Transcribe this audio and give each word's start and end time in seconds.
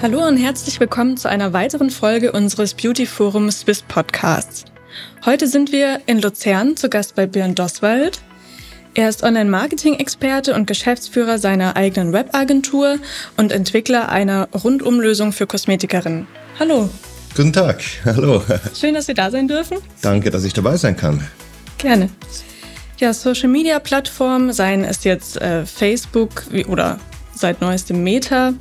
Hallo 0.00 0.24
und 0.24 0.36
herzlich 0.36 0.78
willkommen 0.78 1.16
zu 1.16 1.28
einer 1.28 1.52
weiteren 1.52 1.90
Folge 1.90 2.30
unseres 2.30 2.72
Beauty 2.74 3.04
Forum 3.04 3.50
Swiss 3.50 3.82
Podcasts. 3.82 4.64
Heute 5.26 5.48
sind 5.48 5.72
wir 5.72 6.00
in 6.06 6.20
Luzern 6.20 6.76
zu 6.76 6.88
Gast 6.88 7.16
bei 7.16 7.26
Björn 7.26 7.56
Doswald. 7.56 8.20
Er 8.94 9.08
ist 9.08 9.24
Online-Marketing-Experte 9.24 10.54
und 10.54 10.68
Geschäftsführer 10.68 11.38
seiner 11.38 11.74
eigenen 11.74 12.12
Webagentur 12.12 12.98
und 13.36 13.50
Entwickler 13.50 14.08
einer 14.08 14.48
Rundumlösung 14.54 15.32
für 15.32 15.48
Kosmetikerinnen. 15.48 16.28
Hallo. 16.60 16.88
Guten 17.34 17.52
Tag, 17.52 17.82
hallo. 18.04 18.44
Schön, 18.78 18.94
dass 18.94 19.08
wir 19.08 19.16
da 19.16 19.32
sein 19.32 19.48
dürfen. 19.48 19.78
Danke, 20.00 20.30
dass 20.30 20.44
ich 20.44 20.52
dabei 20.52 20.76
sein 20.76 20.96
kann. 20.96 21.26
Gerne. 21.76 22.08
Ja, 22.98 23.12
Social-Media-Plattformen, 23.12 24.52
seien 24.52 24.84
es 24.84 25.02
jetzt 25.02 25.40
äh, 25.40 25.66
Facebook 25.66 26.44
oder 26.68 27.00
seit 27.34 27.60
neuestem 27.60 28.04
Meta, 28.04 28.54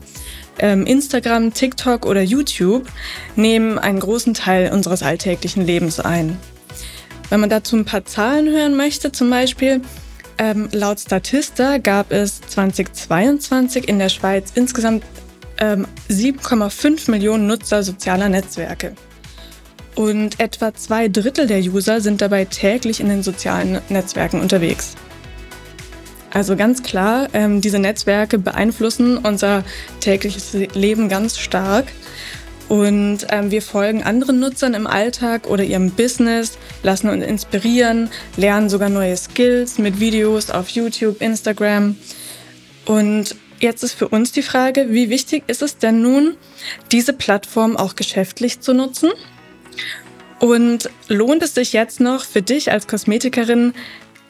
Instagram, 0.59 1.53
TikTok 1.53 2.05
oder 2.05 2.22
YouTube 2.22 2.88
nehmen 3.36 3.77
einen 3.77 4.00
großen 4.00 4.33
Teil 4.33 4.72
unseres 4.72 5.03
alltäglichen 5.03 5.66
Lebens 5.66 6.00
ein. 6.00 6.38
Wenn 7.30 7.39
man 7.39 7.50
dazu 7.50 7.75
ein 7.75 7.86
paar 7.86 8.05
Zahlen 8.05 8.50
hören 8.50 8.75
möchte, 8.75 9.11
zum 9.11 9.30
Beispiel 9.30 9.81
ähm, 10.38 10.69
laut 10.72 11.00
Statista 11.00 11.78
gab 11.78 12.11
es 12.11 12.41
2022 12.41 13.88
in 13.88 14.00
der 14.00 14.09
Schweiz 14.09 14.52
insgesamt 14.55 15.03
ähm, 15.59 15.88
7,5 16.09 17.09
Millionen 17.11 17.47
Nutzer 17.47 17.83
sozialer 17.83 18.30
Netzwerke. 18.30 18.94
Und 19.95 20.39
etwa 20.39 20.75
zwei 20.75 21.08
Drittel 21.08 21.47
der 21.47 21.59
User 21.59 22.02
sind 22.02 22.22
dabei 22.22 22.45
täglich 22.45 23.00
in 23.00 23.09
den 23.09 23.23
sozialen 23.23 23.81
Netzwerken 23.89 24.39
unterwegs. 24.39 24.95
Also 26.31 26.56
ganz 26.56 26.83
klar, 26.83 27.30
ähm, 27.33 27.61
diese 27.61 27.80
Netzwerke 27.80 28.38
beeinflussen 28.38 29.17
unser 29.17 29.64
tägliches 30.00 30.53
Leben 30.73 31.09
ganz 31.09 31.38
stark. 31.39 31.86
Und 32.69 33.28
ähm, 33.30 33.50
wir 33.50 33.61
folgen 33.61 34.03
anderen 34.03 34.39
Nutzern 34.39 34.73
im 34.73 34.88
Alltag 34.88 35.47
oder 35.47 35.64
ihrem 35.64 35.92
Business, 35.92 36.58
lassen 36.84 37.09
uns 37.09 37.25
inspirieren, 37.25 38.09
lernen 38.35 38.69
sogar 38.69 38.90
neue 38.90 39.16
Skills 39.16 39.78
mit 39.78 40.01
Videos 40.01 40.50
auf 40.50 40.68
YouTube, 40.69 41.22
Instagram. 41.22 41.96
Und 42.85 43.35
jetzt 43.59 43.84
ist 43.84 43.94
für 43.94 44.09
uns 44.09 44.34
die 44.34 44.41
Frage, 44.41 44.88
wie 44.90 45.09
wichtig 45.09 45.44
ist 45.47 45.62
es 45.62 45.78
denn 45.78 46.01
nun, 46.01 46.35
diese 46.91 47.13
Plattform 47.13 47.78
auch 47.78 47.96
geschäftlich 47.96 48.59
zu 48.59 48.74
nutzen? 48.74 49.12
Und 50.40 50.90
lohnt 51.07 51.41
es 51.41 51.56
sich 51.56 51.74
jetzt 51.74 52.00
noch 52.00 52.24
für 52.25 52.41
dich 52.41 52.72
als 52.72 52.88
Kosmetikerin, 52.88 53.74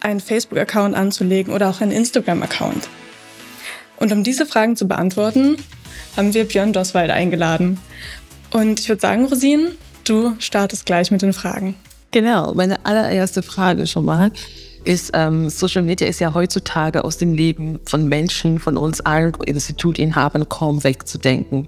einen 0.01 0.19
Facebook-Account 0.19 0.95
anzulegen 0.95 1.53
oder 1.53 1.69
auch 1.69 1.81
einen 1.81 1.91
Instagram-Account? 1.91 2.89
Und 3.97 4.11
um 4.11 4.23
diese 4.23 4.45
Fragen 4.45 4.75
zu 4.75 4.87
beantworten, 4.87 5.57
haben 6.15 6.33
wir 6.33 6.45
Björn 6.45 6.73
Doswald 6.73 7.11
eingeladen. 7.11 7.79
Und 8.51 8.79
ich 8.79 8.89
würde 8.89 9.01
sagen, 9.01 9.25
Rosin, 9.25 9.69
du 10.03 10.35
startest 10.39 10.85
gleich 10.85 11.11
mit 11.11 11.21
den 11.21 11.33
Fragen. 11.33 11.75
Genau, 12.11 12.53
meine 12.53 12.85
allererste 12.85 13.43
Frage 13.43 13.85
schon 13.87 14.05
mal 14.05 14.31
ist, 14.85 15.11
ähm, 15.13 15.49
Social 15.49 15.81
Media 15.81 16.07
ist 16.07 16.21
ja 16.21 16.33
heutzutage 16.33 17.03
aus 17.03 17.17
dem 17.17 17.33
Leben 17.33 17.79
von 17.85 18.07
Menschen, 18.07 18.59
von 18.59 18.77
uns 18.77 19.01
allen 19.01 19.33
Institutinhabern 19.45 20.47
kaum 20.47 20.83
wegzudenken. 20.83 21.67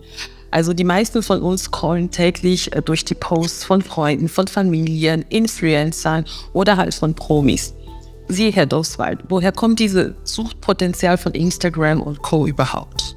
Also 0.51 0.73
die 0.73 0.84
meisten 0.84 1.22
von 1.22 1.41
uns 1.41 1.63
scrollen 1.63 2.09
täglich 2.09 2.73
äh, 2.75 2.81
durch 2.81 3.06
die 3.06 3.16
Posts 3.16 3.66
von 3.66 3.81
Freunden, 3.81 4.29
von 4.29 4.47
Familien, 4.47 5.25
Influencern 5.29 6.25
oder 6.53 6.78
halt 6.78 6.94
von 6.94 7.13
Promis. 7.13 7.73
Sie, 8.31 8.51
Herr 8.51 8.67
Doswald, 8.67 9.22
woher 9.28 9.51
kommt 9.51 9.79
dieses 9.79 10.12
Suchtpotenzial 10.23 11.17
von 11.17 11.34
Instagram 11.34 12.00
und 12.00 12.22
Co. 12.22 12.45
überhaupt? 12.45 13.16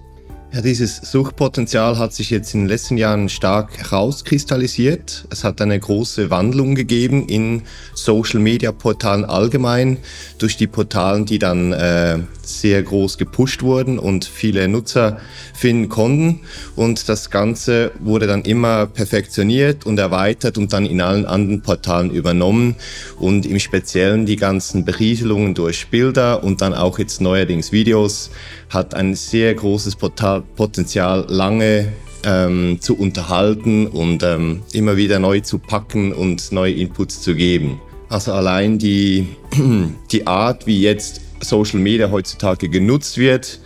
Ja, 0.54 0.62
dieses 0.62 0.96
Suchtpotenzial 0.96 1.98
hat 1.98 2.14
sich 2.14 2.30
jetzt 2.30 2.54
in 2.54 2.60
den 2.60 2.68
letzten 2.68 2.96
Jahren 2.96 3.28
stark 3.28 3.76
herauskristallisiert. 3.76 5.26
Es 5.28 5.44
hat 5.44 5.60
eine 5.60 5.78
große 5.78 6.30
Wandlung 6.30 6.74
gegeben 6.74 7.26
in 7.26 7.62
Social-Media-Portalen 7.94 9.26
allgemein, 9.26 9.98
durch 10.38 10.56
die 10.56 10.66
Portalen, 10.66 11.26
die 11.26 11.38
dann 11.38 11.74
äh, 11.74 12.20
sehr 12.46 12.82
groß 12.82 13.18
gepusht 13.18 13.62
wurden 13.62 13.98
und 13.98 14.24
viele 14.24 14.68
Nutzer 14.68 15.20
finden 15.54 15.88
konnten. 15.88 16.40
Und 16.76 17.08
das 17.08 17.30
Ganze 17.30 17.92
wurde 18.00 18.26
dann 18.26 18.42
immer 18.42 18.86
perfektioniert 18.86 19.86
und 19.86 19.98
erweitert 19.98 20.58
und 20.58 20.72
dann 20.72 20.86
in 20.86 21.00
allen 21.00 21.26
anderen 21.26 21.62
Portalen 21.62 22.10
übernommen. 22.10 22.76
Und 23.18 23.46
im 23.46 23.58
Speziellen 23.58 24.26
die 24.26 24.36
ganzen 24.36 24.84
Berieselungen 24.84 25.54
durch 25.54 25.88
Bilder 25.88 26.42
und 26.42 26.60
dann 26.60 26.74
auch 26.74 26.98
jetzt 26.98 27.20
neuerdings 27.20 27.72
Videos 27.72 28.30
hat 28.70 28.94
ein 28.94 29.14
sehr 29.14 29.54
großes 29.54 29.96
Potenzial, 29.96 31.26
lange 31.28 31.92
ähm, 32.24 32.78
zu 32.80 32.96
unterhalten 32.96 33.86
und 33.86 34.22
ähm, 34.22 34.62
immer 34.72 34.96
wieder 34.96 35.18
neu 35.18 35.40
zu 35.40 35.58
packen 35.58 36.12
und 36.12 36.52
neue 36.52 36.72
Inputs 36.72 37.20
zu 37.20 37.34
geben. 37.34 37.80
Also 38.08 38.32
allein 38.32 38.78
die, 38.78 39.26
die 40.12 40.26
Art, 40.26 40.66
wie 40.66 40.82
jetzt 40.82 41.21
Social 41.42 41.80
Media 41.80 42.10
heutzutage 42.10 42.68
genutzt 42.68 43.18
wird, 43.18 43.60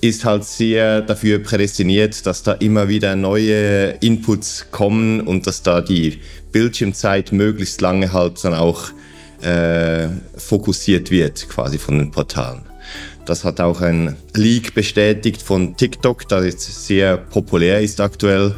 ist 0.00 0.24
halt 0.24 0.44
sehr 0.44 1.00
dafür 1.00 1.38
prädestiniert, 1.38 2.26
dass 2.26 2.42
da 2.42 2.52
immer 2.52 2.88
wieder 2.88 3.14
neue 3.14 3.90
Inputs 4.00 4.66
kommen 4.70 5.20
und 5.20 5.46
dass 5.46 5.62
da 5.62 5.80
die 5.80 6.18
Bildschirmzeit 6.50 7.32
möglichst 7.32 7.80
lange 7.80 8.12
halt 8.12 8.44
dann 8.44 8.54
auch 8.54 8.90
äh, 9.42 10.08
fokussiert 10.36 11.10
wird, 11.10 11.48
quasi 11.48 11.78
von 11.78 11.98
den 11.98 12.10
Portalen. 12.10 12.62
Das 13.24 13.44
hat 13.44 13.60
auch 13.60 13.80
ein 13.80 14.16
Leak 14.34 14.74
bestätigt 14.74 15.40
von 15.40 15.76
TikTok, 15.76 16.28
das 16.28 16.44
jetzt 16.44 16.86
sehr 16.86 17.16
populär 17.16 17.80
ist 17.80 18.00
aktuell, 18.00 18.56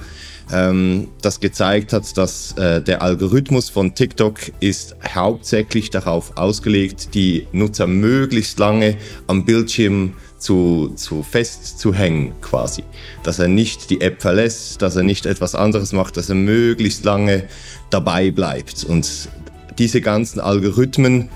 ähm, 0.53 1.09
das 1.23 1.41
gezeigt 1.41 1.93
hat, 1.93 2.17
dass 2.17 2.53
äh, 2.53 2.83
der 2.83 3.03
Algorithmus 3.03 3.71
von 3.71 3.95
TikTok 3.95 4.39
ist 4.61 4.97
hauptsächlich 5.15 5.91
darauf 5.91 6.37
ausgelegt, 6.37 7.15
die 7.15 7.47
Nutzer 7.53 7.87
möglichst 7.87 8.59
lange 8.59 8.97
am 9.27 9.45
Bildschirm 9.45 10.15
zu, 10.39 10.93
zu 10.97 11.23
fest 11.23 11.79
zu 11.79 11.95
hängen 11.95 12.33
quasi. 12.41 12.85
Dass 13.23 13.39
er 13.39 13.49
nicht 13.49 13.91
die 13.91 14.01
App 14.01 14.21
verlässt, 14.21 14.83
dass 14.83 14.97
er 14.97 15.03
nicht 15.03 15.27
etwas 15.27 15.55
anderes 15.55 15.93
macht, 15.93 16.17
dass 16.17 16.29
er 16.29 16.35
möglichst 16.35 17.05
lange 17.05 17.45
dabei 17.91 18.31
bleibt. 18.31 18.85
Und 18.85 19.29
diese 19.79 20.01
ganzen 20.01 20.41
Algorithmen 20.41 21.31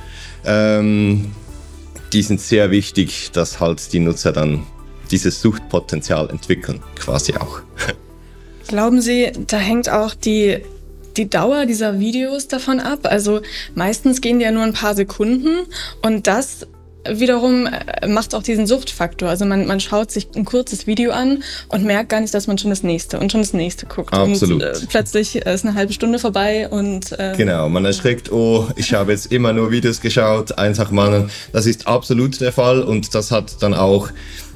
ähm, 0.44 1.32
die 2.12 2.23
sind 2.23 2.41
sehr 2.41 2.71
wichtig, 2.71 3.31
dass 3.32 3.61
halt 3.61 3.93
die 3.93 4.00
Nutzer 4.00 4.32
dann 4.32 4.67
dieses 5.11 5.41
Suchtpotenzial 5.41 6.31
entwickeln, 6.31 6.82
quasi 6.97 7.35
auch. 7.35 7.61
Glauben 8.69 9.00
Sie, 9.00 9.32
da 9.47 9.56
hängt 9.56 9.88
auch 9.88 10.15
die, 10.15 10.59
die 11.17 11.29
Dauer 11.29 11.67
dieser 11.67 11.99
Videos 11.99 12.49
davon 12.49 12.81
ab? 12.81 13.00
Also 13.05 13.41
meistens 13.75 14.20
gehen 14.20 14.38
die 14.38 14.44
ja 14.44 14.53
nur 14.53 14.62
ein 14.62 14.75
paar 14.75 14.94
Sekunden 14.94 15.67
und 16.03 16.26
das 16.26 16.67
wiederum 17.09 17.67
äh, 17.67 18.06
macht 18.06 18.35
auch 18.35 18.43
diesen 18.43 18.67
Suchtfaktor. 18.67 19.29
Also 19.29 19.47
man, 19.47 19.67
man 19.67 19.81
schaut 19.81 20.11
sich 20.11 20.29
ein 20.37 20.44
kurzes 20.44 20.87
Video 20.87 21.12
an 21.12 21.43
und 21.69 21.85
merkt 21.85 22.11
gar 22.11 22.20
nicht, 22.20 22.35
dass 22.35 22.47
man 22.47 22.59
schon 22.59 22.69
das 22.70 22.82
nächste 22.82 23.19
und 23.19 23.32
schon 23.32 23.41
das 23.41 23.55
nächste 23.55 23.87
guckt. 23.87 24.12
Absolut. 24.12 24.62
Und 24.62 24.69
äh, 24.69 24.87
plötzlich 24.88 25.37
ist 25.37 25.65
eine 25.65 25.75
halbe 25.75 25.93
Stunde 25.93 26.19
vorbei 26.19 26.69
und 26.69 27.19
äh, 27.19 27.35
genau, 27.37 27.69
man 27.69 27.85
erschreckt, 27.85 28.31
oh, 28.31 28.69
ich 28.76 28.93
habe 28.93 29.12
jetzt 29.12 29.32
immer 29.32 29.53
nur 29.53 29.70
Videos 29.70 30.00
geschaut, 30.00 30.59
einfach 30.59 30.91
mal. 30.91 31.31
Das 31.53 31.67
ist 31.67 31.87
absolut 31.87 32.41
der 32.41 32.53
Fall 32.53 32.82
und 32.82 33.15
das 33.15 33.31
hat 33.31 33.62
dann 33.62 33.75
auch 33.75 34.11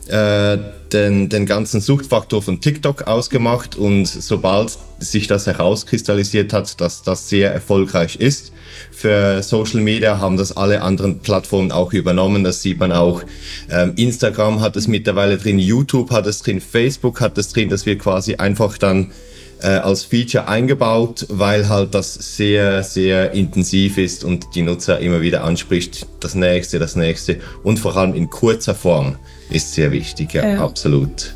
äh, 0.09 0.59
den, 0.93 1.29
den 1.29 1.47
ganzen 1.47 1.81
Suchtfaktor 1.81 2.43
von 2.43 2.61
TikTok 2.61 3.07
ausgemacht 3.07 3.77
und 3.77 4.07
sobald 4.07 4.77
sich 4.99 5.27
das 5.27 5.47
herauskristallisiert 5.47 6.53
hat, 6.53 6.81
dass 6.81 7.03
das 7.03 7.29
sehr 7.29 7.53
erfolgreich 7.53 8.17
ist, 8.17 8.53
für 8.91 9.43
Social 9.43 9.81
Media 9.81 10.19
haben 10.19 10.37
das 10.37 10.57
alle 10.57 10.83
anderen 10.83 11.21
Plattformen 11.21 11.73
auch 11.73 11.93
übernommen. 11.93 12.45
Das 12.45 12.63
sieht 12.63 12.79
man 12.79 12.93
auch. 12.93 13.23
Ähm, 13.71 13.93
Instagram 13.97 14.61
hat 14.61 14.77
es 14.77 14.89
mittlerweile 14.89 15.39
drin, 15.39 15.59
YouTube 15.59 16.11
hat 16.11 16.27
es 16.27 16.41
drin, 16.41 16.61
Facebook 16.61 17.21
hat 17.21 17.39
es 17.39 17.53
drin, 17.53 17.69
dass 17.69 17.87
wir 17.87 17.99
quasi 17.99 18.37
einfach 18.37 18.79
dann 18.79 19.13
äh, 19.61 19.69
als 19.69 20.05
Feature 20.05 20.49
eingebaut, 20.49 21.27
weil 21.29 21.69
halt 21.69 21.95
das 21.95 22.15
sehr, 22.15 22.83
sehr 22.83 23.33
intensiv 23.33 23.99
ist 23.99 24.25
und 24.25 24.55
die 24.55 24.63
Nutzer 24.63 24.99
immer 24.99 25.21
wieder 25.21 25.45
anspricht, 25.45 26.07
das 26.21 26.35
nächste, 26.35 26.79
das 26.79 26.97
nächste 26.97 27.39
und 27.63 27.79
vor 27.79 27.97
allem 27.97 28.15
in 28.15 28.31
kurzer 28.31 28.75
Form 28.75 29.17
ist 29.53 29.73
sehr 29.75 29.93
wichtig, 29.93 30.35
ja, 30.35 30.49
ja. 30.49 30.65
absolut. 30.65 31.35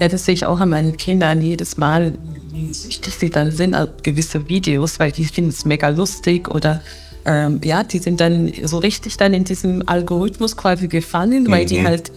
Ja, 0.00 0.08
das 0.08 0.24
sehe 0.24 0.34
ich 0.34 0.44
auch 0.44 0.60
an 0.60 0.70
meinen 0.70 0.96
Kindern 0.96 1.40
jedes 1.40 1.76
Mal, 1.76 2.14
wie 2.52 2.72
süchtig 2.72 3.14
sie 3.14 3.30
dann 3.30 3.52
sind 3.52 3.74
auf 3.74 3.88
gewisse 4.02 4.48
Videos, 4.48 4.98
weil 4.98 5.12
die 5.12 5.24
finden 5.24 5.50
es 5.50 5.64
mega 5.64 5.88
lustig 5.88 6.48
oder 6.48 6.82
ähm, 7.24 7.60
ja, 7.62 7.84
die 7.84 7.98
sind 7.98 8.20
dann 8.20 8.52
so 8.64 8.78
richtig 8.78 9.16
dann 9.16 9.34
in 9.34 9.44
diesem 9.44 9.86
Algorithmus 9.86 10.56
quasi 10.56 10.88
gefangen, 10.88 11.50
weil 11.50 11.64
mhm. 11.64 11.68
die 11.68 11.84
halt 11.84 12.12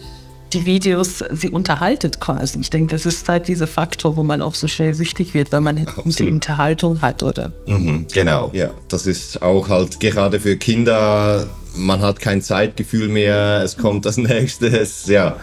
die 0.52 0.66
Videos 0.66 1.24
sie 1.30 1.48
unterhaltet 1.48 2.20
quasi. 2.20 2.60
Ich 2.60 2.70
denke, 2.70 2.94
das 2.94 3.06
ist 3.06 3.28
halt 3.28 3.48
dieser 3.48 3.66
Faktor, 3.66 4.16
wo 4.16 4.22
man 4.22 4.42
auch 4.42 4.54
so 4.54 4.68
schnell 4.68 4.94
süchtig 4.94 5.34
wird, 5.34 5.52
weil 5.52 5.60
man 5.60 5.86
Absolut. 5.86 6.18
die 6.18 6.28
Unterhaltung 6.30 7.00
hat, 7.00 7.22
oder? 7.22 7.52
Mhm, 7.66 8.06
genau, 8.12 8.50
ja. 8.52 8.70
Das 8.88 9.06
ist 9.06 9.42
auch 9.42 9.68
halt 9.68 10.00
gerade 10.00 10.40
für 10.40 10.56
Kinder, 10.56 11.46
man 11.74 12.00
hat 12.00 12.20
kein 12.20 12.42
Zeitgefühl 12.42 13.08
mehr, 13.08 13.62
es 13.62 13.76
kommt 13.76 14.06
das 14.06 14.16
nächste, 14.16 14.66
es, 14.66 15.06
ja. 15.06 15.36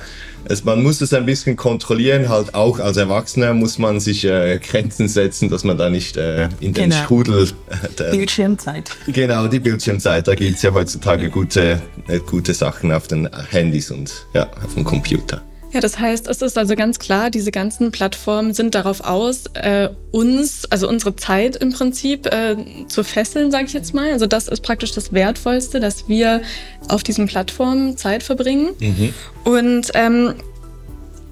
Es, 0.46 0.64
man 0.64 0.82
muss 0.82 1.02
es 1.02 1.14
ein 1.14 1.26
bisschen 1.26 1.58
kontrollieren, 1.58 2.30
halt 2.30 2.56
auch 2.56 2.80
als 2.80 2.96
Erwachsener 2.96 3.54
muss 3.54 3.78
man 3.78 4.00
sich 4.00 4.24
äh, 4.24 4.58
Grenzen 4.60 5.10
setzen, 5.10 5.50
dass 5.50 5.66
man 5.66 5.78
da 5.78 5.90
nicht 5.90 6.16
äh, 6.16 6.46
in 6.62 6.74
den 6.74 6.90
genau. 6.92 7.04
Strudel. 7.04 7.50
Äh, 7.98 8.12
Bildschirmzeit. 8.12 8.90
Genau, 9.08 9.48
die 9.48 9.60
Bildschirmzeit. 9.60 10.30
Da 10.30 10.36
gibt 10.36 10.56
es 10.56 10.62
ja 10.62 10.74
heutzutage 10.74 11.30
gute, 11.30 11.82
äh, 12.08 12.20
gute 12.20 12.54
Sachen 12.54 12.94
auf 12.94 13.08
den 13.08 13.30
Handys 13.50 13.92
und 13.92 14.14
ja, 14.34 14.50
auf 14.64 14.76
dem 14.76 14.86
Computer. 14.86 15.44
Ja, 15.72 15.82
das 15.82 16.00
heißt, 16.00 16.28
es 16.28 16.42
ist 16.42 16.58
also 16.58 16.76
ganz 16.76 16.98
klar, 16.98 17.30
diese 17.30 17.52
ganzen 17.52 17.92
Plattformen 17.92 18.54
sind 18.54 18.74
darauf 18.74 19.02
aus, 19.02 19.46
äh, 19.54 19.90
uns, 20.12 20.66
also 20.72 20.90
unsere 20.90 21.16
Zeit 21.16 21.56
im 21.58 21.72
Prinzip 21.72 22.26
äh, 22.26 22.56
zu 22.88 23.04
fesseln, 23.04 23.52
sage 23.52 23.66
ich 23.66 23.74
jetzt 23.74 23.94
mal. 23.94 24.12
Also 24.12 24.26
das 24.26 24.48
ist 24.48 24.62
praktisch 24.62 24.94
das 24.94 25.14
Wertvollste, 25.14 25.80
dass 25.80 26.08
wir 26.08 26.42
auf 26.88 27.04
diesen 27.04 27.28
Plattformen 27.28 27.98
Zeit 27.98 28.24
verbringen. 28.24 28.70
Mhm. 28.80 29.14
Und 29.44 29.92
ähm, 29.94 30.34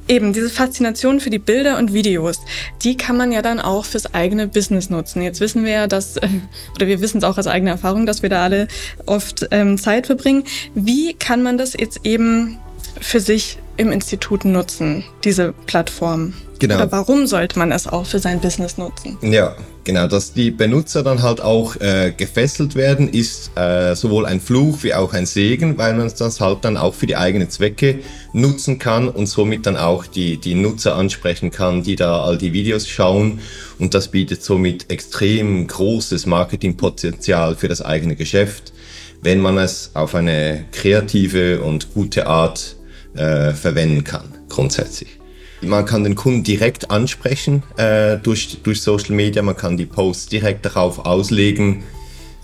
Eben, 0.09 0.31
diese 0.31 0.49
Faszination 0.49 1.19
für 1.19 1.29
die 1.29 1.39
Bilder 1.39 1.77
und 1.77 1.91
Videos, 1.91 2.39
die 2.81 2.95
kann 2.95 3.17
man 3.17 3.33
ja 3.33 3.41
dann 3.41 3.59
auch 3.59 3.83
fürs 3.83 4.13
eigene 4.13 4.47
Business 4.47 4.89
nutzen. 4.89 5.21
Jetzt 5.21 5.41
wissen 5.41 5.65
wir 5.65 5.71
ja, 5.71 5.87
dass, 5.87 6.15
äh, 6.15 6.29
oder 6.75 6.87
wir 6.87 7.01
wissen 7.01 7.17
es 7.17 7.25
auch 7.25 7.37
aus 7.37 7.47
eigener 7.47 7.71
Erfahrung, 7.71 8.05
dass 8.05 8.21
wir 8.21 8.29
da 8.29 8.43
alle 8.45 8.69
oft 9.05 9.47
ähm, 9.51 9.77
Zeit 9.77 10.07
verbringen. 10.07 10.45
Wie 10.73 11.13
kann 11.13 11.43
man 11.43 11.57
das 11.57 11.73
jetzt 11.73 12.05
eben 12.05 12.57
für 13.01 13.19
sich 13.19 13.57
im 13.77 13.91
Institut 13.91 14.45
nutzen, 14.45 15.03
diese 15.23 15.53
Plattform? 15.65 16.33
Genau. 16.59 16.75
Oder 16.75 16.91
warum 16.91 17.27
sollte 17.27 17.59
man 17.59 17.71
es 17.71 17.87
auch 17.87 18.05
für 18.05 18.19
sein 18.19 18.39
Business 18.39 18.77
nutzen? 18.77 19.17
Ja, 19.21 19.55
genau. 19.83 20.07
Dass 20.07 20.33
die 20.33 20.49
Benutzer 20.49 21.03
dann 21.03 21.21
halt 21.21 21.39
auch 21.39 21.75
äh, 21.75 22.11
gefesselt 22.15 22.75
werden, 22.75 23.09
ist 23.09 23.51
äh, 23.55 23.95
sowohl 23.95 24.25
ein 24.25 24.41
Fluch 24.41 24.83
wie 24.83 24.93
auch 24.93 25.13
ein 25.13 25.25
Segen, 25.25 25.77
weil 25.77 25.93
man 25.93 26.11
das 26.17 26.41
halt 26.41 26.65
dann 26.65 26.77
auch 26.77 26.95
für 26.95 27.05
die 27.05 27.15
eigenen 27.15 27.49
Zwecke 27.49 27.99
nutzen 28.33 28.79
kann 28.79 29.07
und 29.07 29.27
somit 29.27 29.65
dann 29.65 29.77
auch 29.77 30.07
die, 30.07 30.37
die 30.37 30.55
Nutzer 30.55 30.95
ansprechen 30.95 31.51
kann, 31.51 31.83
die 31.83 31.95
da 31.95 32.21
all 32.23 32.37
die 32.37 32.53
Videos 32.53 32.87
schauen. 32.87 33.39
Und 33.77 33.93
das 33.93 34.07
bietet 34.07 34.43
somit 34.43 34.89
extrem 34.89 35.67
großes 35.67 36.25
Marketingpotenzial 36.25 37.55
für 37.55 37.67
das 37.67 37.83
eigene 37.83 38.15
Geschäft, 38.15 38.73
wenn 39.21 39.39
man 39.39 39.59
es 39.59 39.91
auf 39.93 40.15
eine 40.15 40.65
kreative 40.71 41.61
und 41.61 41.93
gute 41.93 42.25
Art 42.25 42.76
äh, 43.17 43.53
verwenden 43.53 44.03
kann, 44.03 44.25
grundsätzlich. 44.49 45.19
Man 45.61 45.85
kann 45.85 46.03
den 46.03 46.15
Kunden 46.15 46.43
direkt 46.43 46.91
ansprechen 46.91 47.63
äh, 47.77 48.17
durch, 48.17 48.59
durch 48.61 48.81
Social 48.81 49.15
Media, 49.15 49.41
man 49.41 49.57
kann 49.57 49.75
die 49.75 49.87
Posts 49.87 50.27
direkt 50.27 50.65
darauf 50.65 51.05
auslegen, 51.05 51.83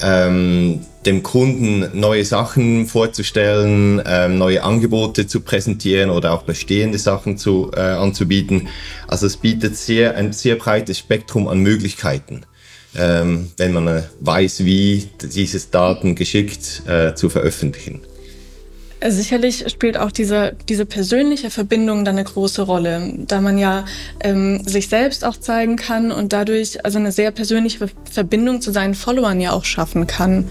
ähm, 0.01 0.81
dem 1.05 1.21
Kunden 1.21 1.99
neue 1.99 2.25
Sachen 2.25 2.87
vorzustellen, 2.87 4.01
ähm, 4.05 4.37
neue 4.37 4.63
Angebote 4.63 5.27
zu 5.27 5.41
präsentieren 5.41 6.09
oder 6.09 6.33
auch 6.33 6.43
bestehende 6.43 6.97
Sachen 6.97 7.37
zu, 7.37 7.71
äh, 7.75 7.79
anzubieten. 7.79 8.67
Also 9.07 9.27
es 9.27 9.37
bietet 9.37 9.77
sehr, 9.77 10.15
ein 10.15 10.33
sehr 10.33 10.55
breites 10.55 10.97
Spektrum 10.97 11.47
an 11.47 11.59
Möglichkeiten, 11.59 12.41
ähm, 12.95 13.51
wenn 13.57 13.73
man 13.73 13.87
äh, 13.87 14.03
weiß, 14.21 14.65
wie 14.65 15.07
dieses 15.21 15.69
Daten 15.69 16.15
geschickt 16.15 16.83
äh, 16.87 17.13
zu 17.13 17.29
veröffentlichen. 17.29 18.01
Sicherlich 19.05 19.65
spielt 19.69 19.97
auch 19.97 20.11
diese, 20.11 20.55
diese 20.69 20.85
persönliche 20.85 21.49
Verbindung 21.49 22.05
dann 22.05 22.15
eine 22.15 22.23
große 22.23 22.61
Rolle, 22.61 23.13
da 23.27 23.41
man 23.41 23.57
ja 23.57 23.85
ähm, 24.21 24.63
sich 24.65 24.87
selbst 24.87 25.25
auch 25.25 25.35
zeigen 25.35 25.75
kann 25.75 26.11
und 26.11 26.31
dadurch 26.31 26.85
also 26.85 26.99
eine 26.99 27.11
sehr 27.11 27.31
persönliche 27.31 27.89
Verbindung 28.09 28.61
zu 28.61 28.71
seinen 28.71 28.95
Followern 28.95 29.41
ja 29.41 29.51
auch 29.51 29.65
schaffen 29.65 30.07
kann. 30.07 30.49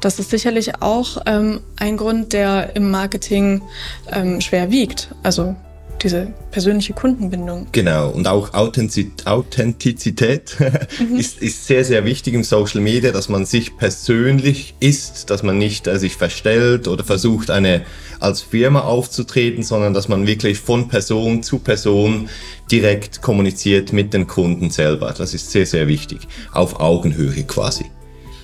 Das 0.00 0.18
ist 0.18 0.30
sicherlich 0.30 0.82
auch 0.82 1.22
ähm, 1.26 1.60
ein 1.76 1.96
Grund, 1.96 2.32
der 2.32 2.74
im 2.76 2.90
Marketing 2.90 3.62
ähm, 4.10 4.40
schwer 4.40 4.70
wiegt. 4.70 5.08
Also 5.22 5.56
diese 6.02 6.32
persönliche 6.50 6.92
Kundenbindung. 6.92 7.68
Genau, 7.72 8.10
und 8.10 8.26
auch 8.26 8.54
Authentizität 8.54 10.56
mhm. 10.98 11.16
ist, 11.16 11.42
ist 11.42 11.66
sehr, 11.66 11.84
sehr 11.84 12.04
wichtig 12.04 12.34
im 12.34 12.44
Social 12.44 12.80
Media, 12.80 13.12
dass 13.12 13.28
man 13.28 13.46
sich 13.46 13.76
persönlich 13.76 14.74
ist, 14.80 15.30
dass 15.30 15.42
man 15.42 15.58
nicht 15.58 15.86
äh, 15.86 15.98
sich 15.98 16.16
verstellt 16.16 16.88
oder 16.88 17.04
versucht, 17.04 17.50
eine 17.50 17.82
als 18.18 18.42
Firma 18.42 18.80
aufzutreten, 18.80 19.62
sondern 19.62 19.94
dass 19.94 20.08
man 20.08 20.26
wirklich 20.26 20.58
von 20.58 20.88
Person 20.88 21.42
zu 21.42 21.58
Person 21.58 22.28
direkt 22.70 23.22
kommuniziert 23.22 23.92
mit 23.92 24.14
den 24.14 24.26
Kunden 24.26 24.70
selber. 24.70 25.14
Das 25.16 25.34
ist 25.34 25.50
sehr, 25.50 25.66
sehr 25.66 25.88
wichtig. 25.88 26.20
Auf 26.52 26.80
Augenhöhe 26.80 27.44
quasi. 27.44 27.86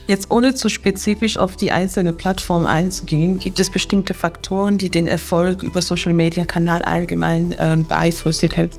Jetzt 0.06 0.31
ohne 0.31 0.55
zu 0.55 0.69
spezifisch 0.69 1.37
auf 1.37 1.56
die 1.56 1.73
einzelne 1.73 2.12
Plattform 2.12 2.64
einzugehen, 2.64 3.41
gibt 3.41 3.58
es 3.58 3.70
bestimmte 3.70 4.14
Faktoren, 4.14 4.79
die 4.79 4.88
den 4.88 5.08
Erfolg 5.08 5.64
über 5.64 5.82
Social 5.82 6.12
Media 6.12 6.44
Kanal 6.44 6.82
allgemein 6.82 7.53
äh, 7.53 7.76
beeinflussen 7.76 8.50
helfen? 8.50 8.79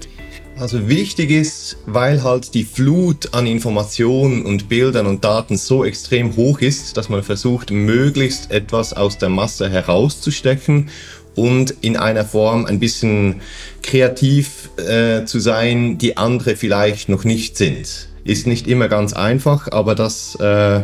Also 0.58 0.88
wichtig 0.88 1.30
ist, 1.30 1.78
weil 1.86 2.24
halt 2.24 2.54
die 2.54 2.64
Flut 2.64 3.34
an 3.34 3.46
Informationen 3.46 4.44
und 4.44 4.70
Bildern 4.70 5.06
und 5.06 5.24
Daten 5.24 5.58
so 5.58 5.86
extrem 5.86 6.36
hoch 6.36 6.62
ist, 6.62 6.98
dass 6.98 7.10
man 7.10 7.22
versucht, 7.22 7.72
möglichst 7.72 8.50
etwas 8.50 8.94
aus 8.94 9.18
der 9.18 9.30
Masse 9.30 9.70
herauszustechen 9.70 10.90
und 11.36 11.76
in 11.82 11.96
einer 11.98 12.26
Form 12.26 12.66
ein 12.66 12.80
bisschen 12.80 13.42
kreativ 13.84 14.70
äh, 14.78 15.26
zu 15.26 15.40
sein, 15.40 16.00
die 16.00 16.18
andere 16.18 16.56
vielleicht 16.56 17.10
noch 17.10 17.24
nicht 17.24 17.58
sind. 17.58 18.08
Ist 18.24 18.48
nicht 18.48 18.68
immer 18.68 18.88
ganz 18.88 19.14
einfach, 19.14 19.72
aber 19.72 19.94
das 19.94 20.36
äh, 20.36 20.82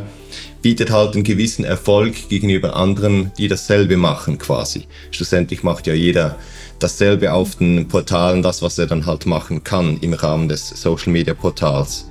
bietet 0.63 0.89
halt 0.89 1.13
einen 1.13 1.23
gewissen 1.23 1.65
Erfolg 1.65 2.29
gegenüber 2.29 2.75
anderen, 2.75 3.31
die 3.37 3.47
dasselbe 3.47 3.97
machen 3.97 4.39
quasi. 4.39 4.85
Schlussendlich 5.11 5.61
macht 5.61 5.85
ja 5.85 5.93
jeder 5.93 6.37
dasselbe 6.79 7.33
auf 7.33 7.57
den 7.57 7.87
Portalen, 7.87 8.41
das, 8.41 8.63
was 8.63 8.79
er 8.79 8.87
dann 8.87 9.05
halt 9.05 9.27
machen 9.27 9.63
kann 9.63 9.99
im 10.01 10.13
Rahmen 10.13 10.49
des 10.49 10.69
Social 10.69 11.13
Media 11.13 11.35
Portals. 11.35 12.09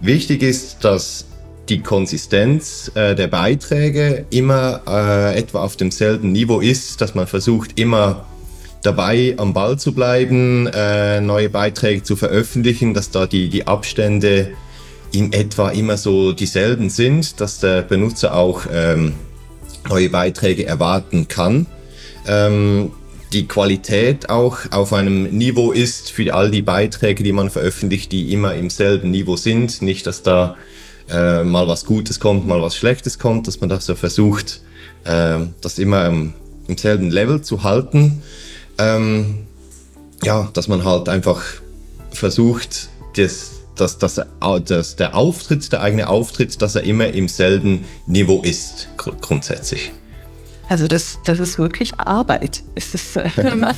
Wichtig 0.00 0.42
ist, 0.42 0.84
dass 0.84 1.24
die 1.68 1.80
Konsistenz 1.80 2.90
äh, 2.94 3.14
der 3.14 3.28
Beiträge 3.28 4.26
immer 4.30 4.82
äh, 4.86 5.38
etwa 5.38 5.62
auf 5.62 5.76
demselben 5.76 6.32
Niveau 6.32 6.60
ist, 6.60 7.00
dass 7.00 7.14
man 7.14 7.28
versucht 7.28 7.78
immer 7.78 8.26
dabei 8.82 9.34
am 9.38 9.52
Ball 9.52 9.78
zu 9.78 9.94
bleiben, 9.94 10.66
äh, 10.66 11.20
neue 11.20 11.48
Beiträge 11.48 12.02
zu 12.02 12.16
veröffentlichen, 12.16 12.94
dass 12.94 13.10
da 13.10 13.26
die, 13.26 13.48
die 13.48 13.68
Abstände 13.68 14.50
in 15.12 15.32
etwa 15.32 15.70
immer 15.70 15.96
so 15.96 16.32
dieselben 16.32 16.90
sind, 16.90 17.40
dass 17.40 17.60
der 17.60 17.82
Benutzer 17.82 18.34
auch 18.34 18.62
ähm, 18.72 19.14
neue 19.88 20.08
Beiträge 20.08 20.66
erwarten 20.66 21.28
kann. 21.28 21.66
Ähm, 22.26 22.92
die 23.32 23.48
Qualität 23.48 24.28
auch 24.28 24.58
auf 24.70 24.92
einem 24.92 25.24
Niveau 25.36 25.72
ist 25.72 26.10
für 26.10 26.34
all 26.34 26.50
die 26.50 26.62
Beiträge, 26.62 27.22
die 27.22 27.32
man 27.32 27.50
veröffentlicht, 27.50 28.12
die 28.12 28.32
immer 28.32 28.54
im 28.54 28.68
selben 28.68 29.10
Niveau 29.10 29.36
sind. 29.36 29.80
Nicht, 29.82 30.06
dass 30.06 30.22
da 30.22 30.56
äh, 31.10 31.42
mal 31.42 31.66
was 31.66 31.84
Gutes 31.84 32.20
kommt, 32.20 32.46
mal 32.46 32.60
was 32.60 32.76
Schlechtes 32.76 33.18
kommt, 33.18 33.46
dass 33.46 33.60
man 33.60 33.70
das 33.70 33.86
so 33.86 33.94
versucht, 33.94 34.60
äh, 35.04 35.38
das 35.60 35.78
immer 35.78 36.06
im, 36.06 36.34
im, 36.68 36.76
selben 36.76 37.10
Level 37.10 37.40
zu 37.42 37.62
halten. 37.62 38.22
Ähm, 38.78 39.46
ja, 40.22 40.50
dass 40.52 40.68
man 40.68 40.84
halt 40.84 41.08
einfach 41.08 41.42
versucht, 42.12 42.88
das 43.16 43.61
dass, 43.76 43.98
dass, 43.98 44.20
dass 44.64 44.96
der 44.96 45.14
Auftritt, 45.14 45.72
der 45.72 45.80
eigene 45.80 46.08
Auftritt, 46.08 46.60
dass 46.60 46.74
er 46.74 46.82
immer 46.82 47.08
im 47.08 47.28
selben 47.28 47.84
Niveau 48.06 48.42
ist, 48.42 48.88
grundsätzlich. 48.96 49.92
Also 50.68 50.86
das, 50.86 51.18
das 51.24 51.38
ist 51.38 51.58
wirklich 51.58 51.92
Arbeit. 51.98 52.62
Es 52.74 52.94
ist, 52.94 53.16
äh, 53.16 53.28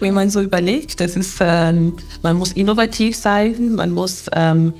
wenn 0.00 0.14
man 0.14 0.30
so 0.30 0.40
überlegt, 0.40 1.00
das 1.00 1.16
ist, 1.16 1.40
äh, 1.40 1.72
man 2.22 2.36
muss 2.36 2.52
innovativ 2.52 3.16
sein, 3.16 3.74
man 3.74 3.90
muss 3.90 4.26
ähm, 4.32 4.74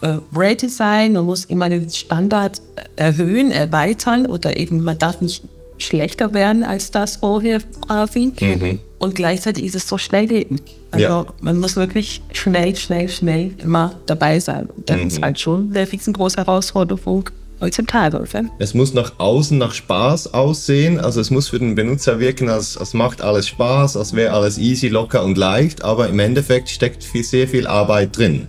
äh, 0.00 0.18
ready 0.34 0.68
sein, 0.68 1.12
man 1.12 1.24
muss 1.24 1.44
immer 1.44 1.68
den 1.68 1.88
Standard 1.90 2.60
erhöhen, 2.96 3.50
erweitern 3.50 4.26
oder 4.26 4.56
eben 4.56 4.82
man 4.82 4.98
darf 4.98 5.20
nicht 5.20 5.44
schlechter 5.78 6.34
werden 6.34 6.62
als 6.62 6.90
das 6.90 7.16
vorher 7.16 7.60
quasi. 7.86 8.32
Mhm. 8.40 8.80
Und 8.98 9.14
gleichzeitig 9.14 9.64
ist 9.64 9.74
es 9.74 9.88
so 9.88 9.98
schnell 9.98 10.26
gehen. 10.26 10.60
Also 10.90 11.04
ja. 11.04 11.26
man 11.40 11.58
muss 11.58 11.76
wirklich 11.76 12.22
schnell, 12.32 12.74
schnell, 12.76 13.08
schnell 13.08 13.52
immer 13.62 13.94
dabei 14.06 14.40
sein. 14.40 14.68
Und 14.74 14.88
das 14.88 14.98
mhm. 14.98 15.06
ist 15.06 15.22
halt 15.22 15.40
schon 15.40 15.70
eine 15.74 15.90
riesengroße 15.90 16.38
Herausforderung 16.38 17.28
heutzutage. 17.60 18.24
Es 18.58 18.74
muss 18.74 18.94
nach 18.94 19.12
außen 19.18 19.56
nach 19.58 19.74
Spaß 19.74 20.34
aussehen. 20.34 20.98
Also 20.98 21.20
es 21.20 21.30
muss 21.30 21.48
für 21.48 21.58
den 21.58 21.74
Benutzer 21.74 22.20
wirken, 22.20 22.48
als, 22.48 22.76
als 22.76 22.94
macht 22.94 23.20
alles 23.20 23.48
Spaß, 23.48 23.96
als 23.96 24.14
wäre 24.14 24.32
alles 24.32 24.58
easy, 24.58 24.88
locker 24.88 25.24
und 25.24 25.36
leicht. 25.36 25.84
Aber 25.84 26.08
im 26.08 26.18
Endeffekt 26.18 26.68
steckt 26.68 27.04
viel, 27.04 27.24
sehr 27.24 27.48
viel 27.48 27.66
Arbeit 27.66 28.16
drin. 28.16 28.48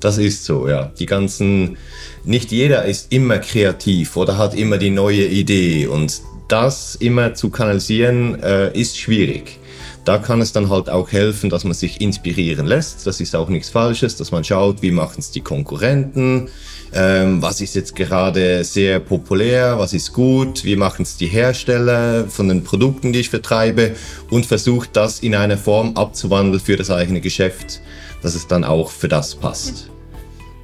Das 0.00 0.18
ist 0.18 0.44
so, 0.44 0.68
ja. 0.68 0.92
Die 0.98 1.06
ganzen, 1.06 1.76
nicht 2.24 2.52
jeder 2.52 2.84
ist 2.84 3.12
immer 3.12 3.38
kreativ 3.38 4.16
oder 4.16 4.38
hat 4.38 4.54
immer 4.54 4.78
die 4.78 4.90
neue 4.90 5.26
Idee 5.26 5.86
und 5.86 6.20
das 6.48 6.96
immer 6.96 7.34
zu 7.34 7.50
kanalisieren 7.50 8.42
äh, 8.42 8.76
ist 8.78 8.98
schwierig. 8.98 9.58
Da 10.04 10.16
kann 10.16 10.40
es 10.40 10.52
dann 10.52 10.70
halt 10.70 10.88
auch 10.88 11.12
helfen, 11.12 11.50
dass 11.50 11.64
man 11.64 11.74
sich 11.74 12.00
inspirieren 12.00 12.66
lässt. 12.66 13.06
Das 13.06 13.20
ist 13.20 13.36
auch 13.36 13.50
nichts 13.50 13.68
Falsches, 13.68 14.16
dass 14.16 14.32
man 14.32 14.42
schaut, 14.42 14.80
wie 14.80 14.90
machen 14.90 15.16
es 15.18 15.30
die 15.30 15.42
Konkurrenten, 15.42 16.48
ähm, 16.94 17.42
was 17.42 17.60
ist 17.60 17.74
jetzt 17.74 17.94
gerade 17.94 18.64
sehr 18.64 19.00
populär, 19.00 19.78
was 19.78 19.92
ist 19.92 20.14
gut, 20.14 20.64
wie 20.64 20.76
machen 20.76 21.02
es 21.02 21.18
die 21.18 21.26
Hersteller 21.26 22.26
von 22.26 22.48
den 22.48 22.64
Produkten, 22.64 23.12
die 23.12 23.20
ich 23.20 23.28
vertreibe 23.28 23.96
und 24.30 24.46
versucht 24.46 24.96
das 24.96 25.20
in 25.20 25.34
eine 25.34 25.58
Form 25.58 25.94
abzuwandeln 25.94 26.60
für 26.60 26.76
das 26.76 26.90
eigene 26.90 27.20
Geschäft, 27.20 27.82
dass 28.22 28.34
es 28.34 28.46
dann 28.46 28.64
auch 28.64 28.90
für 28.90 29.08
das 29.08 29.34
passt. 29.34 29.90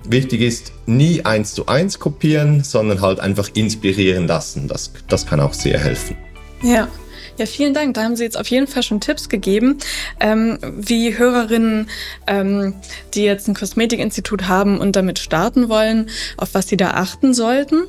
Wichtig 0.07 0.43
ist, 0.43 0.73
nie 0.87 1.25
eins 1.25 1.55
zu 1.55 1.67
eins 1.67 1.99
kopieren, 1.99 2.63
sondern 2.63 3.01
halt 3.01 3.21
einfach 3.21 3.49
inspirieren 3.55 4.27
lassen. 4.27 4.69
Das, 4.69 4.93
das 5.09 5.27
kann 5.27 5.41
auch 5.41 5.55
sehr 5.55 5.79
helfen. 5.79 6.17
Ja. 6.63 6.89
Ja, 7.37 7.47
vielen 7.47 7.75
Dank. 7.75 7.95
Da 7.95 8.05
haben 8.05 8.15
Sie 8.15 8.23
jetzt 8.23 8.39
auf 8.39 8.47
jeden 8.47 8.69
Fall 8.69 8.85
schon 8.85 9.01
Tipps 9.01 9.29
gegeben, 9.29 9.79
ähm, 10.21 10.59
wie 10.77 11.19
Hörerinnen, 11.19 11.89
ähm, 12.29 12.75
die 13.15 13.25
jetzt 13.25 13.49
ein 13.49 13.55
Kosmetikinstitut 13.55 14.47
haben 14.47 14.79
und 14.79 14.95
damit 14.95 15.19
starten 15.19 15.69
wollen, 15.69 16.11
auf 16.37 16.55
was 16.55 16.69
sie 16.69 16.77
da 16.77 16.93
achten 16.93 17.35
sollten. 17.35 17.89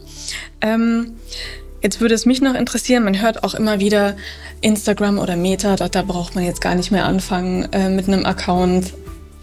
Ähm, 0.62 1.14
jetzt 1.84 2.02
würde 2.02 2.16
es 2.16 2.26
mich 2.26 2.42
noch 2.42 2.56
interessieren, 2.56 3.04
man 3.04 3.22
hört 3.22 3.44
auch 3.44 3.54
immer 3.54 3.80
wieder 3.80 4.16
Instagram 4.62 5.20
oder 5.20 5.36
Meta, 5.36 5.76
da, 5.76 5.90
da 5.90 6.02
braucht 6.02 6.34
man 6.34 6.44
jetzt 6.44 6.62
gar 6.62 6.74
nicht 6.74 6.90
mehr 6.90 7.06
anfangen 7.06 7.72
äh, 7.72 7.90
mit 7.90 8.08
einem 8.08 8.26
Account 8.26 8.94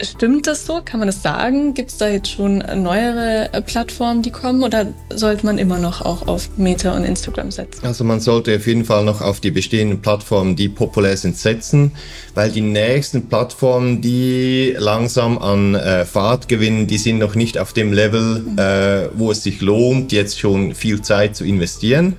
Stimmt 0.02 0.46
das 0.48 0.66
so? 0.66 0.80
Kann 0.84 0.98
man 0.98 1.06
das 1.06 1.22
sagen? 1.22 1.74
Gibt 1.74 1.90
es 1.90 1.96
da 1.96 2.08
jetzt 2.08 2.28
schon 2.28 2.58
neuere 2.58 3.52
äh, 3.52 3.62
Plattformen, 3.62 4.22
die 4.22 4.30
kommen 4.30 4.64
oder 4.64 4.86
sollte 5.10 5.46
man 5.46 5.58
immer 5.58 5.78
noch 5.78 6.02
auch 6.02 6.26
auf 6.26 6.50
Meta 6.56 6.96
und 6.96 7.04
Instagram 7.04 7.50
setzen? 7.50 7.86
Also 7.86 8.02
man 8.02 8.18
sollte 8.20 8.56
auf 8.56 8.66
jeden 8.66 8.84
Fall 8.84 9.04
noch 9.04 9.20
auf 9.20 9.40
die 9.40 9.52
bestehenden 9.52 10.02
Plattformen, 10.02 10.56
die 10.56 10.68
populär 10.68 11.16
sind, 11.16 11.36
setzen, 11.36 11.92
weil 12.34 12.50
die 12.50 12.60
nächsten 12.60 13.28
Plattformen, 13.28 14.00
die 14.00 14.74
langsam 14.76 15.38
an 15.38 15.76
äh, 15.76 16.04
Fahrt 16.04 16.48
gewinnen, 16.48 16.88
die 16.88 16.98
sind 16.98 17.18
noch 17.18 17.36
nicht 17.36 17.58
auf 17.58 17.72
dem 17.72 17.92
Level, 17.92 18.40
mhm. 18.40 18.58
äh, 18.58 19.08
wo 19.14 19.30
es 19.30 19.44
sich 19.44 19.60
lohnt, 19.60 20.10
jetzt 20.10 20.38
schon 20.40 20.74
viel 20.74 21.00
Zeit 21.02 21.36
zu 21.36 21.44
investieren. 21.44 22.16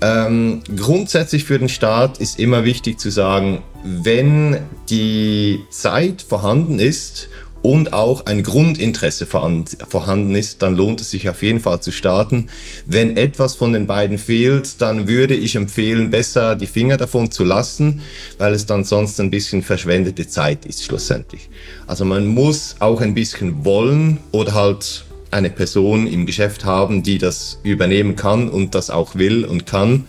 Ähm, 0.00 0.62
grundsätzlich 0.76 1.44
für 1.44 1.58
den 1.58 1.68
Staat 1.68 2.18
ist 2.18 2.38
immer 2.38 2.64
wichtig 2.64 3.00
zu 3.00 3.10
sagen, 3.10 3.62
wenn 3.82 4.58
die 4.88 5.60
Zeit 5.70 6.22
vorhanden 6.22 6.78
ist 6.78 7.28
und 7.62 7.92
auch 7.92 8.26
ein 8.26 8.44
Grundinteresse 8.44 9.26
vorhanden 9.26 10.34
ist, 10.36 10.62
dann 10.62 10.76
lohnt 10.76 11.00
es 11.00 11.10
sich 11.10 11.28
auf 11.28 11.42
jeden 11.42 11.58
Fall 11.58 11.80
zu 11.80 11.90
starten. 11.90 12.48
Wenn 12.86 13.16
etwas 13.16 13.56
von 13.56 13.72
den 13.72 13.88
beiden 13.88 14.18
fehlt, 14.18 14.80
dann 14.80 15.08
würde 15.08 15.34
ich 15.34 15.56
empfehlen, 15.56 16.10
besser 16.10 16.54
die 16.54 16.66
Finger 16.66 16.96
davon 16.96 17.32
zu 17.32 17.42
lassen, 17.42 18.00
weil 18.38 18.54
es 18.54 18.66
dann 18.66 18.84
sonst 18.84 19.20
ein 19.20 19.30
bisschen 19.30 19.62
verschwendete 19.62 20.28
Zeit 20.28 20.64
ist 20.66 20.84
schlussendlich. 20.84 21.50
Also 21.88 22.04
man 22.04 22.26
muss 22.26 22.76
auch 22.78 23.00
ein 23.00 23.14
bisschen 23.14 23.64
wollen 23.64 24.18
oder 24.30 24.54
halt 24.54 25.04
eine 25.30 25.50
Person 25.50 26.06
im 26.06 26.26
Geschäft 26.26 26.64
haben, 26.64 27.02
die 27.02 27.18
das 27.18 27.60
übernehmen 27.62 28.16
kann 28.16 28.48
und 28.48 28.74
das 28.74 28.90
auch 28.90 29.14
will 29.14 29.44
und 29.44 29.66
kann. 29.66 30.04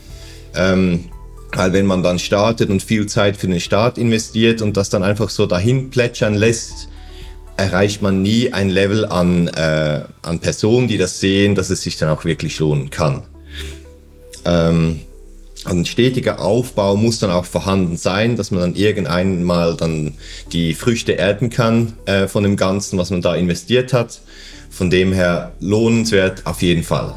Ähm, 0.55 1.05
weil 1.51 1.73
wenn 1.73 1.85
man 1.85 2.03
dann 2.03 2.19
startet 2.19 2.69
und 2.69 2.83
viel 2.83 3.07
Zeit 3.07 3.35
für 3.35 3.47
den 3.47 3.59
Start 3.59 3.97
investiert 3.97 4.61
und 4.61 4.77
das 4.77 4.89
dann 4.89 5.03
einfach 5.03 5.29
so 5.29 5.45
dahin 5.45 5.89
plätschern 5.89 6.35
lässt, 6.35 6.89
erreicht 7.57 8.01
man 8.01 8.21
nie 8.21 8.53
ein 8.53 8.69
Level 8.69 9.05
an, 9.05 9.47
äh, 9.49 10.03
an 10.21 10.39
Personen, 10.39 10.88
die 10.88 10.97
das 10.97 11.19
sehen, 11.19 11.55
dass 11.55 11.69
es 11.69 11.81
sich 11.81 11.97
dann 11.97 12.09
auch 12.09 12.23
wirklich 12.23 12.57
lohnen 12.59 12.89
kann. 12.89 13.23
Ähm, 14.45 15.01
ein 15.65 15.85
stetiger 15.85 16.39
Aufbau 16.39 16.95
muss 16.95 17.19
dann 17.19 17.31
auch 17.31 17.43
vorhanden 17.43 17.97
sein, 17.97 18.38
dass 18.38 18.51
man 18.51 18.61
dann 18.61 18.75
irgendwann 18.75 19.43
mal 19.43 19.75
dann 19.75 20.13
die 20.53 20.73
Früchte 20.73 21.17
ernten 21.17 21.49
kann 21.49 21.93
äh, 22.05 22.27
von 22.27 22.43
dem 22.43 22.55
Ganzen, 22.55 22.97
was 22.97 23.09
man 23.09 23.21
da 23.21 23.35
investiert 23.35 23.91
hat. 23.91 24.21
Von 24.79 24.89
dem 24.89 25.12
her 25.12 25.51
lohnenswert 25.59 26.45
auf 26.45 26.62
jeden 26.62 26.83
Fall. 26.83 27.13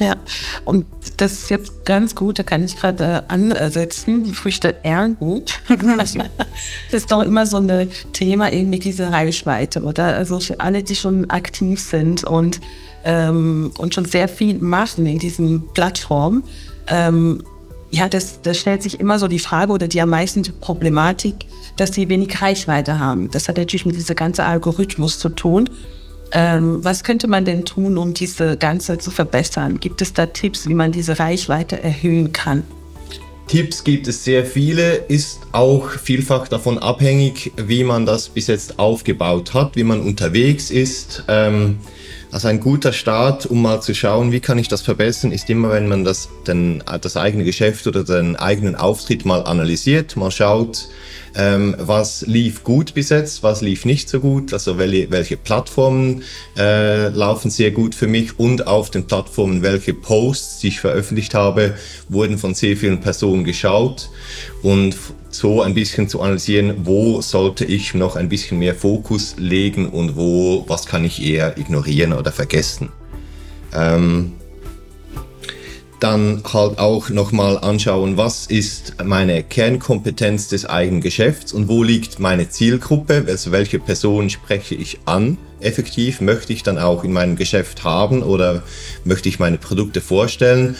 Ja, 0.00 0.16
und 0.64 0.84
das 1.18 1.34
ist 1.34 1.50
jetzt 1.50 1.84
ganz 1.84 2.16
gut, 2.16 2.40
da 2.40 2.42
kann 2.42 2.64
ich 2.64 2.74
gerade 2.74 3.24
äh, 3.28 3.32
ansetzen, 3.32 4.24
die 4.24 4.32
Früchte 4.32 4.74
ernten. 4.82 5.44
das 5.68 6.16
ist 6.90 7.12
doch 7.12 7.22
immer 7.22 7.46
so 7.46 7.58
ein 7.58 7.88
Thema, 8.12 8.52
eben 8.52 8.70
mit 8.70 8.82
dieser 8.82 9.12
Reichweite, 9.12 9.84
oder? 9.84 10.16
Also 10.16 10.40
für 10.40 10.58
alle, 10.58 10.82
die 10.82 10.96
schon 10.96 11.30
aktiv 11.30 11.80
sind 11.80 12.24
und, 12.24 12.60
ähm, 13.04 13.70
und 13.78 13.94
schon 13.94 14.04
sehr 14.04 14.26
viel 14.26 14.58
machen 14.58 15.06
in 15.06 15.20
diesen 15.20 15.68
Plattformen, 15.74 16.42
ähm, 16.88 17.40
ja, 17.92 18.08
das, 18.08 18.42
das 18.42 18.58
stellt 18.58 18.82
sich 18.82 18.98
immer 18.98 19.20
so 19.20 19.28
die 19.28 19.38
Frage 19.38 19.70
oder 19.70 19.86
die 19.86 20.00
am 20.00 20.10
meisten 20.10 20.42
Problematik, 20.60 21.46
dass 21.76 21.92
sie 21.92 22.08
wenig 22.08 22.42
Reichweite 22.42 22.98
haben. 22.98 23.30
Das 23.30 23.48
hat 23.48 23.58
natürlich 23.58 23.86
mit 23.86 23.94
diesem 23.94 24.16
ganzen 24.16 24.42
Algorithmus 24.42 25.20
zu 25.20 25.28
tun. 25.28 25.70
Ähm, 26.32 26.84
was 26.84 27.04
könnte 27.04 27.26
man 27.28 27.44
denn 27.44 27.64
tun, 27.64 27.98
um 27.98 28.14
diese 28.14 28.56
Ganze 28.56 28.98
zu 28.98 29.10
verbessern? 29.10 29.80
Gibt 29.80 30.02
es 30.02 30.12
da 30.12 30.26
Tipps, 30.26 30.68
wie 30.68 30.74
man 30.74 30.92
diese 30.92 31.18
Reichweite 31.18 31.82
erhöhen 31.82 32.32
kann? 32.32 32.64
Tipps 33.50 33.82
gibt 33.82 34.06
es 34.06 34.22
sehr 34.22 34.46
viele, 34.46 34.94
ist 34.94 35.40
auch 35.50 35.90
vielfach 35.90 36.46
davon 36.46 36.78
abhängig, 36.78 37.50
wie 37.56 37.82
man 37.82 38.06
das 38.06 38.28
bis 38.28 38.46
jetzt 38.46 38.78
aufgebaut 38.78 39.54
hat, 39.54 39.74
wie 39.74 39.82
man 39.82 40.00
unterwegs 40.02 40.70
ist. 40.70 41.24
Ähm, 41.26 41.78
also 42.30 42.46
ein 42.46 42.60
guter 42.60 42.92
Start, 42.92 43.46
um 43.46 43.60
mal 43.60 43.82
zu 43.82 43.92
schauen, 43.92 44.30
wie 44.30 44.38
kann 44.38 44.56
ich 44.56 44.68
das 44.68 44.82
verbessern, 44.82 45.32
ist 45.32 45.50
immer, 45.50 45.72
wenn 45.72 45.88
man 45.88 46.04
das, 46.04 46.28
den, 46.46 46.84
das 47.00 47.16
eigene 47.16 47.42
Geschäft 47.42 47.88
oder 47.88 48.04
den 48.04 48.36
eigenen 48.36 48.76
Auftritt 48.76 49.24
mal 49.24 49.42
analysiert, 49.42 50.16
mal 50.16 50.30
schaut, 50.30 50.88
ähm, 51.34 51.76
was 51.78 52.22
lief 52.26 52.64
gut 52.64 52.94
bis 52.94 53.10
jetzt, 53.10 53.42
was 53.42 53.60
lief 53.60 53.84
nicht 53.84 54.08
so 54.08 54.20
gut, 54.20 54.52
also 54.52 54.78
welche, 54.78 55.10
welche 55.10 55.36
Plattformen 55.36 56.22
äh, 56.56 57.08
laufen 57.08 57.50
sehr 57.50 57.70
gut 57.70 57.94
für 57.94 58.06
mich? 58.06 58.38
Und 58.38 58.66
auf 58.66 58.90
den 58.90 59.06
Plattformen, 59.06 59.62
welche 59.62 59.94
Posts, 59.94 60.60
die 60.60 60.68
ich 60.68 60.80
veröffentlicht 60.80 61.34
habe, 61.34 61.74
wurden 62.08 62.38
von 62.38 62.54
sehr 62.54 62.76
vielen 62.76 63.00
Personen 63.00 63.44
geschaut? 63.44 64.10
Und 64.62 64.96
so 65.30 65.62
ein 65.62 65.74
bisschen 65.74 66.08
zu 66.08 66.20
analysieren, 66.20 66.84
wo 66.84 67.20
sollte 67.20 67.64
ich 67.64 67.94
noch 67.94 68.16
ein 68.16 68.28
bisschen 68.28 68.58
mehr 68.58 68.74
Fokus 68.74 69.36
legen 69.38 69.88
und 69.88 70.16
wo, 70.16 70.64
was 70.66 70.86
kann 70.86 71.04
ich 71.04 71.22
eher 71.22 71.56
ignorieren 71.56 72.12
oder 72.12 72.32
vergessen. 72.32 72.88
Ähm, 73.72 74.32
dann 76.00 76.42
halt 76.52 76.78
auch 76.78 77.10
nochmal 77.10 77.58
anschauen, 77.58 78.16
was 78.16 78.46
ist 78.46 78.94
meine 79.04 79.42
Kernkompetenz 79.42 80.48
des 80.48 80.66
eigenen 80.66 81.00
Geschäfts 81.00 81.52
und 81.52 81.68
wo 81.68 81.82
liegt 81.82 82.18
meine 82.18 82.48
Zielgruppe, 82.48 83.24
also 83.28 83.52
welche 83.52 83.78
Person 83.78 84.30
spreche 84.30 84.74
ich 84.74 84.98
an? 85.04 85.36
Effektiv, 85.60 86.20
möchte 86.20 86.52
ich 86.54 86.62
dann 86.62 86.78
auch 86.78 87.04
in 87.04 87.12
meinem 87.12 87.36
Geschäft 87.36 87.84
haben 87.84 88.22
oder 88.22 88.62
möchte 89.04 89.28
ich 89.28 89.38
meine 89.38 89.58
Produkte 89.58 90.00
vorstellen? 90.00 90.76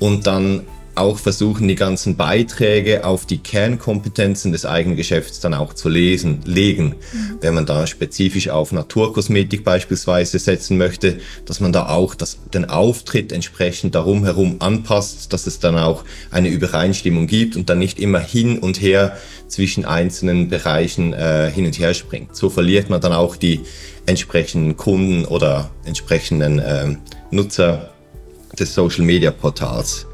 Und 0.00 0.26
dann 0.26 0.64
auch 0.94 1.18
versuchen, 1.18 1.66
die 1.66 1.74
ganzen 1.74 2.16
Beiträge 2.16 3.04
auf 3.04 3.26
die 3.26 3.38
Kernkompetenzen 3.38 4.52
des 4.52 4.64
eigenen 4.64 4.96
Geschäfts 4.96 5.40
dann 5.40 5.54
auch 5.54 5.74
zu 5.74 5.88
lesen, 5.88 6.40
legen. 6.44 6.94
Mhm. 7.12 7.38
Wenn 7.40 7.54
man 7.54 7.66
da 7.66 7.86
spezifisch 7.86 8.48
auf 8.48 8.72
Naturkosmetik 8.72 9.64
beispielsweise 9.64 10.38
setzen 10.38 10.78
möchte, 10.78 11.18
dass 11.46 11.60
man 11.60 11.72
da 11.72 11.88
auch 11.88 12.14
das, 12.14 12.38
den 12.52 12.64
Auftritt 12.64 13.32
entsprechend 13.32 13.94
darum 13.94 14.24
herum 14.24 14.56
anpasst, 14.60 15.32
dass 15.32 15.46
es 15.46 15.58
dann 15.58 15.76
auch 15.78 16.04
eine 16.30 16.48
Übereinstimmung 16.48 17.26
gibt 17.26 17.56
und 17.56 17.68
dann 17.68 17.78
nicht 17.78 17.98
immer 17.98 18.20
hin 18.20 18.58
und 18.58 18.80
her 18.80 19.16
zwischen 19.48 19.84
einzelnen 19.84 20.48
Bereichen 20.48 21.12
äh, 21.12 21.50
hin 21.50 21.66
und 21.66 21.78
her 21.78 21.94
springt. 21.94 22.36
So 22.36 22.50
verliert 22.50 22.88
man 22.88 23.00
dann 23.00 23.12
auch 23.12 23.36
die 23.36 23.60
entsprechenden 24.06 24.76
Kunden 24.76 25.24
oder 25.24 25.70
entsprechenden 25.84 26.58
äh, 26.58 26.96
Nutzer 27.30 27.90
des 28.58 28.74
Social 28.74 29.04
Media 29.04 29.30
Portals 29.30 30.06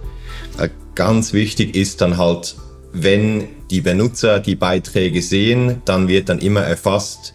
ganz 0.94 1.32
wichtig 1.32 1.76
ist 1.76 2.00
dann 2.00 2.18
halt, 2.18 2.56
wenn 2.92 3.48
die 3.70 3.80
Benutzer 3.80 4.40
die 4.40 4.56
Beiträge 4.56 5.22
sehen, 5.22 5.80
dann 5.84 6.08
wird 6.08 6.28
dann 6.28 6.40
immer 6.40 6.60
erfasst, 6.60 7.32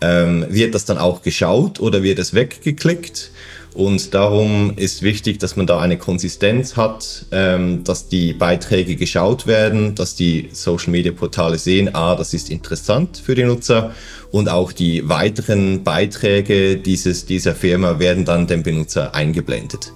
ähm, 0.00 0.44
wird 0.48 0.74
das 0.74 0.84
dann 0.84 0.98
auch 0.98 1.22
geschaut 1.22 1.80
oder 1.80 2.02
wird 2.02 2.18
es 2.18 2.34
weggeklickt? 2.34 3.30
Und 3.72 4.14
darum 4.14 4.72
ist 4.76 5.02
wichtig, 5.02 5.38
dass 5.38 5.56
man 5.56 5.66
da 5.66 5.78
eine 5.80 5.98
Konsistenz 5.98 6.76
hat, 6.76 7.26
ähm, 7.30 7.84
dass 7.84 8.08
die 8.08 8.32
Beiträge 8.32 8.96
geschaut 8.96 9.46
werden, 9.46 9.94
dass 9.94 10.14
die 10.14 10.48
Social-Media-Portale 10.50 11.58
sehen, 11.58 11.94
ah, 11.94 12.14
das 12.16 12.32
ist 12.32 12.48
interessant 12.48 13.20
für 13.22 13.34
die 13.34 13.44
Nutzer 13.44 13.94
und 14.30 14.48
auch 14.48 14.72
die 14.72 15.06
weiteren 15.10 15.84
Beiträge 15.84 16.78
dieses, 16.78 17.26
dieser 17.26 17.54
Firma 17.54 17.98
werden 17.98 18.24
dann 18.24 18.46
dem 18.46 18.62
Benutzer 18.62 19.14
eingeblendet. 19.14 19.92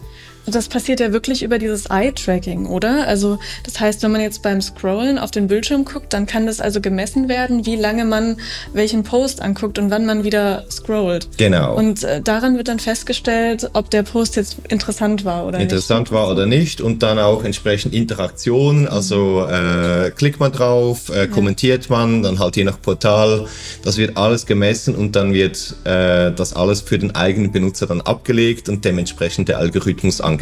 Das 0.46 0.68
passiert 0.68 1.00
ja 1.00 1.12
wirklich 1.12 1.42
über 1.42 1.58
dieses 1.58 1.86
Eye-Tracking, 1.86 2.66
oder? 2.66 3.06
Also 3.06 3.38
das 3.64 3.78
heißt, 3.78 4.02
wenn 4.02 4.10
man 4.10 4.20
jetzt 4.20 4.42
beim 4.42 4.60
Scrollen 4.60 5.18
auf 5.18 5.30
den 5.30 5.46
Bildschirm 5.48 5.84
guckt, 5.84 6.12
dann 6.12 6.26
kann 6.26 6.46
das 6.46 6.60
also 6.60 6.80
gemessen 6.80 7.28
werden, 7.28 7.66
wie 7.66 7.76
lange 7.76 8.04
man 8.04 8.36
welchen 8.72 9.02
Post 9.02 9.42
anguckt 9.42 9.78
und 9.78 9.90
wann 9.90 10.06
man 10.06 10.24
wieder 10.24 10.64
scrollt. 10.70 11.28
Genau. 11.36 11.76
Und 11.76 12.04
äh, 12.04 12.20
daran 12.20 12.56
wird 12.56 12.68
dann 12.68 12.78
festgestellt, 12.78 13.70
ob 13.74 13.90
der 13.90 14.02
Post 14.02 14.36
jetzt 14.36 14.56
interessant 14.68 15.24
war 15.24 15.46
oder 15.46 15.60
interessant 15.60 16.10
nicht. 16.10 16.12
war 16.12 16.30
oder 16.30 16.46
nicht 16.46 16.80
und 16.80 17.02
dann 17.02 17.18
auch 17.18 17.44
entsprechend 17.44 17.94
Interaktion. 17.94 18.88
Also 18.88 19.46
äh, 19.46 20.10
klickt 20.10 20.40
man 20.40 20.52
drauf, 20.52 21.10
äh, 21.10 21.26
kommentiert 21.28 21.90
man, 21.90 22.22
dann 22.22 22.38
halt 22.38 22.56
je 22.56 22.64
nach 22.64 22.80
Portal. 22.80 23.46
Das 23.84 23.98
wird 23.98 24.16
alles 24.16 24.46
gemessen 24.46 24.94
und 24.94 25.16
dann 25.16 25.32
wird 25.32 25.74
äh, 25.84 26.32
das 26.32 26.54
alles 26.54 26.80
für 26.80 26.98
den 26.98 27.14
eigenen 27.14 27.52
Benutzer 27.52 27.86
dann 27.86 28.00
abgelegt 28.00 28.68
und 28.68 28.84
dementsprechend 28.84 29.48
der 29.48 29.58
Algorithmus 29.58 30.20
angepasst. 30.20 30.39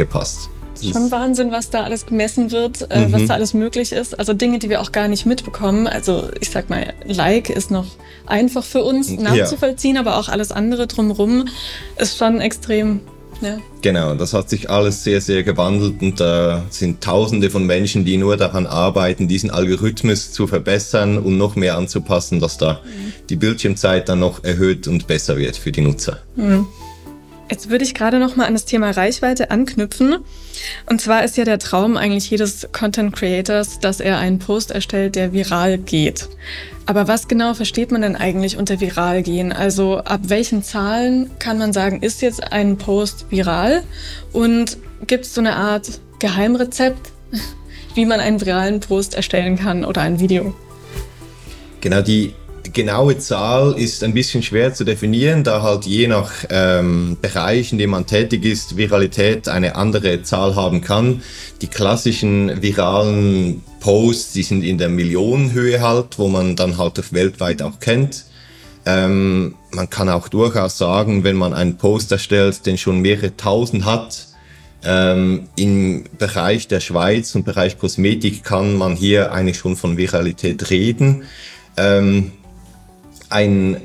Schon 0.80 1.10
Wahnsinn, 1.10 1.50
was 1.50 1.70
da 1.70 1.82
alles 1.82 2.06
gemessen 2.06 2.52
wird, 2.52 2.90
äh, 2.90 3.06
mhm. 3.06 3.12
was 3.12 3.26
da 3.26 3.34
alles 3.34 3.54
möglich 3.54 3.92
ist. 3.92 4.18
Also 4.18 4.32
Dinge, 4.32 4.58
die 4.58 4.70
wir 4.70 4.80
auch 4.80 4.92
gar 4.92 5.08
nicht 5.08 5.26
mitbekommen. 5.26 5.86
Also 5.86 6.28
ich 6.40 6.50
sag 6.50 6.70
mal, 6.70 6.94
Like 7.04 7.50
ist 7.50 7.70
noch 7.70 7.86
einfach 8.26 8.64
für 8.64 8.84
uns 8.84 9.10
nachzuvollziehen, 9.10 9.96
ja. 9.96 10.02
aber 10.02 10.18
auch 10.18 10.28
alles 10.28 10.52
andere 10.52 10.86
drumherum 10.86 11.48
ist 11.96 12.16
schon 12.16 12.40
extrem. 12.40 13.00
Ja. 13.40 13.58
Genau, 13.82 14.14
das 14.14 14.34
hat 14.34 14.50
sich 14.50 14.68
alles 14.68 15.04
sehr, 15.04 15.20
sehr 15.20 15.44
gewandelt 15.44 16.02
und 16.02 16.18
da 16.18 16.64
sind 16.70 17.00
Tausende 17.00 17.50
von 17.50 17.64
Menschen, 17.66 18.04
die 18.04 18.16
nur 18.16 18.36
daran 18.36 18.66
arbeiten, 18.66 19.28
diesen 19.28 19.50
Algorithmus 19.50 20.32
zu 20.32 20.48
verbessern 20.48 21.18
und 21.18 21.38
noch 21.38 21.54
mehr 21.54 21.76
anzupassen, 21.76 22.40
dass 22.40 22.58
da 22.58 22.80
mhm. 22.84 23.12
die 23.28 23.36
Bildschirmzeit 23.36 24.08
dann 24.08 24.18
noch 24.18 24.42
erhöht 24.42 24.88
und 24.88 25.06
besser 25.06 25.36
wird 25.36 25.56
für 25.56 25.70
die 25.70 25.82
Nutzer. 25.82 26.18
Mhm. 26.34 26.66
Jetzt 27.50 27.70
würde 27.70 27.84
ich 27.84 27.94
gerade 27.94 28.18
noch 28.18 28.36
mal 28.36 28.46
an 28.46 28.52
das 28.52 28.66
Thema 28.66 28.90
Reichweite 28.90 29.50
anknüpfen. 29.50 30.18
Und 30.86 31.00
zwar 31.00 31.24
ist 31.24 31.36
ja 31.38 31.44
der 31.44 31.58
Traum 31.58 31.96
eigentlich 31.96 32.30
jedes 32.30 32.68
Content 32.72 33.14
Creators, 33.14 33.78
dass 33.78 34.00
er 34.00 34.18
einen 34.18 34.38
Post 34.38 34.70
erstellt, 34.70 35.16
der 35.16 35.32
viral 35.32 35.78
geht. 35.78 36.28
Aber 36.84 37.08
was 37.08 37.26
genau 37.26 37.54
versteht 37.54 37.90
man 37.90 38.02
denn 38.02 38.16
eigentlich 38.16 38.56
unter 38.58 38.80
viral 38.80 39.22
gehen? 39.22 39.52
Also 39.52 39.98
ab 39.98 40.20
welchen 40.24 40.62
Zahlen 40.62 41.30
kann 41.38 41.58
man 41.58 41.72
sagen, 41.72 42.02
ist 42.02 42.20
jetzt 42.20 42.52
ein 42.52 42.76
Post 42.76 43.26
viral? 43.30 43.82
Und 44.32 44.76
gibt 45.06 45.24
es 45.24 45.34
so 45.34 45.40
eine 45.40 45.56
Art 45.56 46.00
Geheimrezept, 46.18 47.12
wie 47.94 48.04
man 48.04 48.20
einen 48.20 48.40
viralen 48.40 48.80
Post 48.80 49.14
erstellen 49.14 49.56
kann 49.56 49.84
oder 49.84 50.02
ein 50.02 50.20
Video? 50.20 50.54
Genau, 51.80 52.02
die 52.02 52.34
genaue 52.72 53.18
Zahl 53.18 53.74
ist 53.78 54.02
ein 54.04 54.14
bisschen 54.14 54.42
schwer 54.42 54.74
zu 54.74 54.84
definieren, 54.84 55.44
da 55.44 55.62
halt 55.62 55.86
je 55.86 56.08
nach 56.08 56.32
ähm, 56.50 57.16
Bereich, 57.20 57.72
in 57.72 57.78
dem 57.78 57.90
man 57.90 58.06
tätig 58.06 58.44
ist, 58.44 58.76
Viralität 58.76 59.48
eine 59.48 59.76
andere 59.76 60.22
Zahl 60.22 60.56
haben 60.56 60.80
kann. 60.80 61.22
Die 61.60 61.68
klassischen 61.68 62.62
viralen 62.62 63.62
Posts, 63.80 64.32
die 64.32 64.42
sind 64.42 64.62
in 64.62 64.78
der 64.78 64.88
Millionenhöhe 64.88 65.80
halt, 65.80 66.18
wo 66.18 66.28
man 66.28 66.56
dann 66.56 66.78
halt 66.78 66.98
auch 66.98 67.12
weltweit 67.12 67.62
auch 67.62 67.80
kennt. 67.80 68.24
Ähm, 68.86 69.54
man 69.70 69.90
kann 69.90 70.08
auch 70.08 70.28
durchaus 70.28 70.78
sagen, 70.78 71.24
wenn 71.24 71.36
man 71.36 71.52
einen 71.52 71.76
Post 71.76 72.12
erstellt, 72.12 72.64
den 72.66 72.78
schon 72.78 73.00
mehrere 73.00 73.36
tausend 73.36 73.84
hat, 73.84 74.28
ähm, 74.84 75.48
Im 75.56 76.04
Bereich 76.18 76.68
der 76.68 76.80
Schweiz 76.80 77.34
und 77.34 77.44
Bereich 77.44 77.78
Kosmetik 77.78 78.44
kann 78.44 78.76
man 78.76 78.94
hier 78.94 79.32
eigentlich 79.32 79.58
schon 79.58 79.76
von 79.76 79.96
Viralität 79.96 80.70
reden. 80.70 81.24
Ähm, 81.76 82.32
ein, 83.30 83.80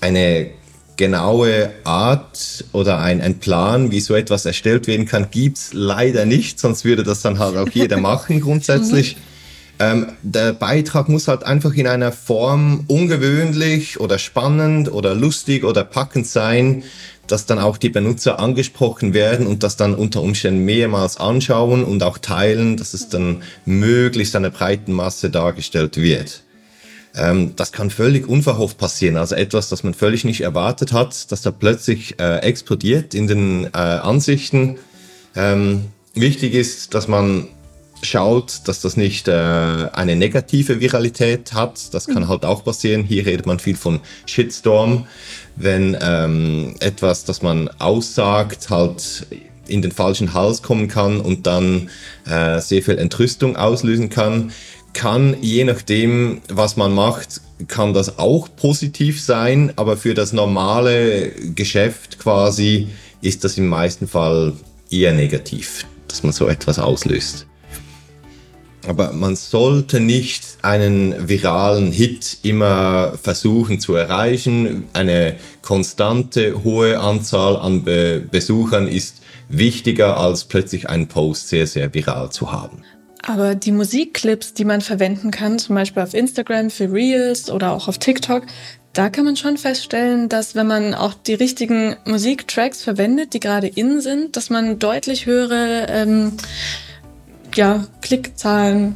eine 0.00 0.50
genaue 0.96 1.70
Art 1.84 2.64
oder 2.72 2.98
ein, 2.98 3.20
ein 3.20 3.38
Plan, 3.38 3.90
wie 3.90 4.00
so 4.00 4.14
etwas 4.14 4.44
erstellt 4.44 4.86
werden 4.86 5.06
kann, 5.06 5.28
gibt's 5.30 5.70
leider 5.72 6.26
nicht, 6.26 6.58
sonst 6.58 6.84
würde 6.84 7.04
das 7.04 7.22
dann 7.22 7.38
halt 7.38 7.56
auch 7.56 7.68
jeder 7.68 7.96
machen 8.00 8.40
grundsätzlich. 8.40 9.16
Ähm, 9.80 10.08
der 10.22 10.52
Beitrag 10.52 11.08
muss 11.08 11.28
halt 11.28 11.44
einfach 11.44 11.72
in 11.74 11.86
einer 11.86 12.10
Form 12.10 12.84
ungewöhnlich 12.88 14.00
oder 14.00 14.18
spannend 14.18 14.92
oder 14.92 15.14
lustig 15.14 15.64
oder 15.64 15.84
packend 15.84 16.26
sein, 16.26 16.82
dass 17.28 17.46
dann 17.46 17.60
auch 17.60 17.76
die 17.76 17.90
Benutzer 17.90 18.40
angesprochen 18.40 19.14
werden 19.14 19.46
und 19.46 19.62
das 19.62 19.76
dann 19.76 19.94
unter 19.94 20.22
Umständen 20.22 20.64
mehrmals 20.64 21.18
anschauen 21.18 21.84
und 21.84 22.02
auch 22.02 22.18
teilen, 22.18 22.76
dass 22.76 22.92
es 22.92 23.08
dann 23.08 23.42
möglichst 23.66 24.34
einer 24.34 24.50
breiten 24.50 24.92
Masse 24.92 25.30
dargestellt 25.30 25.96
wird. 25.96 26.42
Ähm, 27.18 27.54
das 27.56 27.72
kann 27.72 27.90
völlig 27.90 28.28
unverhofft 28.28 28.78
passieren. 28.78 29.16
Also 29.16 29.34
etwas, 29.34 29.68
das 29.68 29.82
man 29.82 29.94
völlig 29.94 30.24
nicht 30.24 30.40
erwartet 30.40 30.92
hat, 30.92 31.30
dass 31.32 31.42
da 31.42 31.50
plötzlich 31.50 32.18
äh, 32.20 32.38
explodiert 32.38 33.14
in 33.14 33.26
den 33.26 33.64
äh, 33.66 33.78
Ansichten. 33.78 34.78
Ähm, 35.34 35.86
wichtig 36.14 36.54
ist, 36.54 36.94
dass 36.94 37.08
man 37.08 37.48
schaut, 38.02 38.60
dass 38.66 38.80
das 38.80 38.96
nicht 38.96 39.28
äh, 39.28 39.32
eine 39.32 40.16
negative 40.16 40.80
Viralität 40.80 41.52
hat. 41.52 41.92
Das 41.94 42.06
kann 42.06 42.24
mhm. 42.24 42.28
halt 42.28 42.44
auch 42.44 42.64
passieren. 42.64 43.02
Hier 43.02 43.26
redet 43.26 43.46
man 43.46 43.58
viel 43.58 43.76
von 43.76 44.00
Shitstorm, 44.26 45.06
wenn 45.56 45.96
ähm, 46.00 46.76
etwas, 46.80 47.24
das 47.24 47.42
man 47.42 47.68
aussagt, 47.78 48.70
halt 48.70 49.26
in 49.66 49.82
den 49.82 49.92
falschen 49.92 50.32
Hals 50.32 50.62
kommen 50.62 50.88
kann 50.88 51.20
und 51.20 51.46
dann 51.46 51.90
äh, 52.26 52.58
sehr 52.60 52.82
viel 52.82 52.98
Entrüstung 52.98 53.56
auslösen 53.56 54.08
kann 54.08 54.50
kann, 54.98 55.36
je 55.40 55.62
nachdem, 55.62 56.40
was 56.48 56.76
man 56.76 56.92
macht, 56.92 57.40
kann 57.68 57.94
das 57.94 58.18
auch 58.18 58.48
positiv 58.56 59.22
sein, 59.22 59.72
aber 59.76 59.96
für 59.96 60.12
das 60.12 60.32
normale 60.32 61.30
Geschäft 61.54 62.18
quasi 62.18 62.88
ist 63.20 63.44
das 63.44 63.56
im 63.58 63.68
meisten 63.68 64.08
Fall 64.08 64.54
eher 64.90 65.12
negativ, 65.12 65.86
dass 66.08 66.24
man 66.24 66.32
so 66.32 66.48
etwas 66.48 66.80
auslöst. 66.80 67.46
Aber 68.88 69.12
man 69.12 69.36
sollte 69.36 70.00
nicht 70.00 70.42
einen 70.62 71.28
viralen 71.28 71.92
Hit 71.92 72.38
immer 72.42 73.12
versuchen 73.22 73.78
zu 73.78 73.94
erreichen. 73.94 74.84
Eine 74.94 75.36
konstante 75.62 76.64
hohe 76.64 76.98
Anzahl 76.98 77.56
an 77.56 77.84
Be 77.84 78.24
Besuchern 78.28 78.88
ist 78.88 79.22
wichtiger 79.48 80.16
als 80.16 80.44
plötzlich 80.44 80.88
einen 80.88 81.06
Post 81.06 81.48
sehr, 81.48 81.68
sehr 81.68 81.94
viral 81.94 82.30
zu 82.30 82.50
haben. 82.50 82.82
Aber 83.28 83.54
die 83.54 83.72
Musikclips, 83.72 84.54
die 84.54 84.64
man 84.64 84.80
verwenden 84.80 85.30
kann, 85.30 85.58
zum 85.58 85.74
Beispiel 85.74 86.02
auf 86.02 86.14
Instagram 86.14 86.70
für 86.70 86.90
Reels 86.90 87.50
oder 87.50 87.72
auch 87.72 87.86
auf 87.86 87.98
TikTok, 87.98 88.44
da 88.94 89.10
kann 89.10 89.26
man 89.26 89.36
schon 89.36 89.58
feststellen, 89.58 90.30
dass 90.30 90.54
wenn 90.54 90.66
man 90.66 90.94
auch 90.94 91.12
die 91.12 91.34
richtigen 91.34 91.94
Musiktracks 92.06 92.82
verwendet, 92.82 93.34
die 93.34 93.40
gerade 93.40 93.66
in 93.66 94.00
sind, 94.00 94.34
dass 94.34 94.48
man 94.48 94.78
deutlich 94.78 95.26
höhere 95.26 95.88
ähm, 95.90 96.32
ja, 97.54 97.86
Klickzahlen 98.00 98.94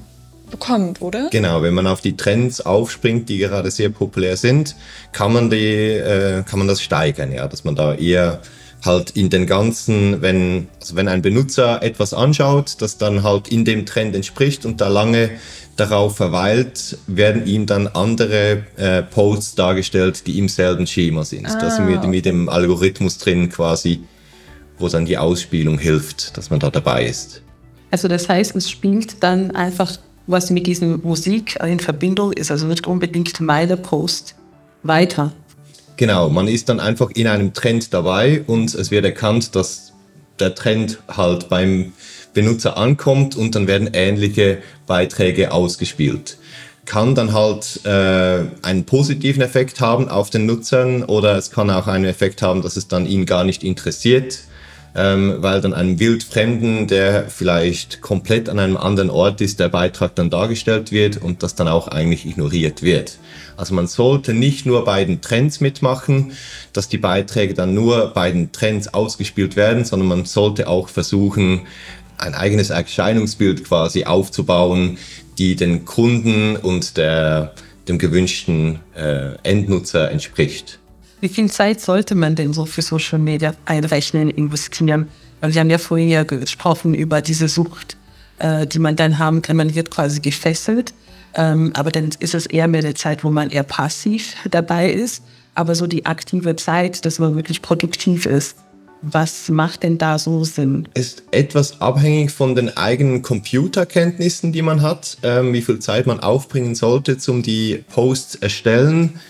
bekommt, 0.50 1.02
oder? 1.02 1.28
Genau, 1.30 1.62
wenn 1.62 1.74
man 1.74 1.86
auf 1.86 2.00
die 2.00 2.16
Trends 2.16 2.62
aufspringt, 2.62 3.28
die 3.28 3.36
gerade 3.36 3.70
sehr 3.70 3.90
populär 3.90 4.38
sind, 4.38 4.76
kann 5.12 5.34
man 5.34 5.50
die, 5.50 5.58
äh, 5.58 6.42
kann 6.42 6.58
man 6.58 6.68
das 6.68 6.80
steigern, 6.80 7.32
ja, 7.32 7.46
dass 7.48 7.64
man 7.64 7.74
da 7.74 7.94
eher 7.94 8.40
halt 8.84 9.10
in 9.10 9.30
den 9.30 9.46
ganzen, 9.46 10.22
wenn, 10.22 10.68
also 10.80 10.96
wenn 10.96 11.08
ein 11.08 11.22
Benutzer 11.22 11.82
etwas 11.82 12.12
anschaut, 12.12 12.76
das 12.80 12.98
dann 12.98 13.22
halt 13.22 13.48
in 13.48 13.64
dem 13.64 13.86
Trend 13.86 14.14
entspricht 14.14 14.66
und 14.66 14.80
da 14.80 14.88
lange 14.88 15.30
darauf 15.76 16.16
verweilt, 16.16 16.98
werden 17.06 17.46
ihm 17.46 17.66
dann 17.66 17.86
andere 17.86 18.64
äh, 18.76 19.02
Posts 19.02 19.54
dargestellt, 19.54 20.26
die 20.26 20.38
im 20.38 20.48
selben 20.48 20.86
Schema 20.86 21.24
sind. 21.24 21.46
Ah, 21.46 21.58
das 21.58 21.78
mit, 21.78 21.98
okay. 21.98 22.06
mit 22.08 22.24
dem 22.24 22.48
Algorithmus 22.48 23.18
drin 23.18 23.48
quasi, 23.48 24.00
wo 24.78 24.88
dann 24.88 25.06
die 25.06 25.16
Ausspielung 25.16 25.78
hilft, 25.78 26.36
dass 26.36 26.50
man 26.50 26.58
da 26.58 26.70
dabei 26.70 27.06
ist. 27.06 27.42
Also 27.90 28.08
das 28.08 28.28
heißt, 28.28 28.56
es 28.56 28.68
spielt 28.70 29.22
dann 29.22 29.52
einfach, 29.52 29.92
was 30.26 30.50
mit 30.50 30.66
dieser 30.66 30.86
Musik 30.86 31.58
in 31.62 31.78
Verbindung 31.78 32.32
ist, 32.32 32.50
also 32.50 32.66
nicht 32.66 32.86
unbedingt 32.86 33.40
meine 33.40 33.76
Post 33.76 34.34
weiter. 34.82 35.32
Genau, 35.96 36.28
man 36.30 36.48
ist 36.48 36.68
dann 36.68 36.80
einfach 36.80 37.10
in 37.10 37.26
einem 37.26 37.52
Trend 37.52 37.92
dabei 37.92 38.42
und 38.46 38.74
es 38.74 38.90
wird 38.90 39.04
erkannt, 39.04 39.54
dass 39.54 39.92
der 40.40 40.54
Trend 40.54 40.98
halt 41.08 41.48
beim 41.48 41.92
Benutzer 42.34 42.76
ankommt 42.76 43.36
und 43.36 43.54
dann 43.54 43.66
werden 43.66 43.90
ähnliche 43.92 44.58
Beiträge 44.86 45.52
ausgespielt. 45.52 46.38
Kann 46.84 47.14
dann 47.14 47.32
halt 47.32 47.80
äh, 47.84 48.44
einen 48.62 48.84
positiven 48.84 49.42
Effekt 49.42 49.80
haben 49.80 50.08
auf 50.08 50.30
den 50.30 50.46
Nutzern 50.46 51.04
oder 51.04 51.36
es 51.36 51.50
kann 51.50 51.70
auch 51.70 51.86
einen 51.86 52.06
Effekt 52.06 52.42
haben, 52.42 52.62
dass 52.62 52.76
es 52.76 52.88
dann 52.88 53.06
ihn 53.06 53.26
gar 53.26 53.44
nicht 53.44 53.62
interessiert. 53.62 54.40
Ähm, 54.94 55.36
weil 55.38 55.60
dann 55.60 55.72
einem 55.72 55.98
Wildfremden, 55.98 56.86
der 56.86 57.28
vielleicht 57.28 58.00
komplett 58.00 58.48
an 58.48 58.58
einem 58.58 58.76
anderen 58.76 59.10
Ort 59.10 59.40
ist, 59.40 59.60
der 59.60 59.68
Beitrag 59.68 60.14
dann 60.14 60.30
dargestellt 60.30 60.92
wird 60.92 61.16
und 61.16 61.42
das 61.42 61.54
dann 61.54 61.68
auch 61.68 61.88
eigentlich 61.88 62.26
ignoriert 62.26 62.82
wird. 62.82 63.18
Also 63.56 63.74
man 63.74 63.86
sollte 63.86 64.34
nicht 64.34 64.66
nur 64.66 64.84
bei 64.84 65.04
den 65.04 65.20
Trends 65.20 65.60
mitmachen, 65.60 66.32
dass 66.72 66.88
die 66.88 66.98
Beiträge 66.98 67.54
dann 67.54 67.74
nur 67.74 68.12
bei 68.14 68.30
den 68.30 68.52
Trends 68.52 68.92
ausgespielt 68.92 69.56
werden, 69.56 69.84
sondern 69.84 70.08
man 70.08 70.24
sollte 70.24 70.68
auch 70.68 70.88
versuchen, 70.88 71.62
ein 72.18 72.34
eigenes 72.34 72.70
Erscheinungsbild 72.70 73.64
quasi 73.64 74.04
aufzubauen, 74.04 74.98
die 75.38 75.56
den 75.56 75.84
Kunden 75.84 76.56
und 76.56 76.96
der, 76.96 77.54
dem 77.88 77.98
gewünschten 77.98 78.80
äh, 78.94 79.34
Endnutzer 79.42 80.10
entspricht. 80.10 80.78
Wie 81.22 81.28
viel 81.28 81.48
Zeit 81.52 81.80
sollte 81.80 82.16
man 82.16 82.34
denn 82.34 82.52
so 82.52 82.66
für 82.66 82.82
Social 82.82 83.20
Media 83.20 83.54
einrechnen, 83.64 84.28
investieren? 84.28 85.06
Weil 85.40 85.54
wir 85.54 85.60
haben 85.60 85.70
ja 85.70 85.78
vorhin 85.78 86.08
ja 86.08 86.24
gesprochen 86.24 86.94
über 86.94 87.22
diese 87.22 87.46
Sucht, 87.46 87.96
äh, 88.40 88.66
die 88.66 88.80
man 88.80 88.96
dann 88.96 89.20
haben 89.20 89.40
kann. 89.40 89.56
Man 89.56 89.72
wird 89.72 89.92
quasi 89.92 90.18
gefesselt. 90.18 90.92
Ähm, 91.34 91.70
aber 91.76 91.92
dann 91.92 92.10
ist 92.18 92.34
es 92.34 92.46
eher 92.46 92.66
mehr 92.66 92.80
eine 92.80 92.94
Zeit, 92.94 93.22
wo 93.22 93.30
man 93.30 93.50
eher 93.50 93.62
passiv 93.62 94.34
dabei 94.50 94.90
ist. 94.90 95.22
Aber 95.54 95.76
so 95.76 95.86
die 95.86 96.06
aktive 96.06 96.56
Zeit, 96.56 97.04
dass 97.04 97.20
man 97.20 97.36
wirklich 97.36 97.62
produktiv 97.62 98.26
ist. 98.26 98.56
Was 99.00 99.48
macht 99.48 99.84
denn 99.84 99.98
da 99.98 100.18
so 100.18 100.42
Sinn? 100.42 100.88
Ist 100.94 101.22
etwas 101.30 101.80
abhängig 101.80 102.32
von 102.32 102.56
den 102.56 102.76
eigenen 102.76 103.22
Computerkenntnissen, 103.22 104.50
die 104.50 104.62
man 104.62 104.82
hat, 104.82 105.18
ähm, 105.22 105.52
wie 105.52 105.62
viel 105.62 105.78
Zeit 105.78 106.08
man 106.08 106.18
aufbringen 106.18 106.74
sollte, 106.74 107.16
um 107.30 107.44
die 107.44 107.84
Posts 107.92 108.36
erstellen. 108.36 109.20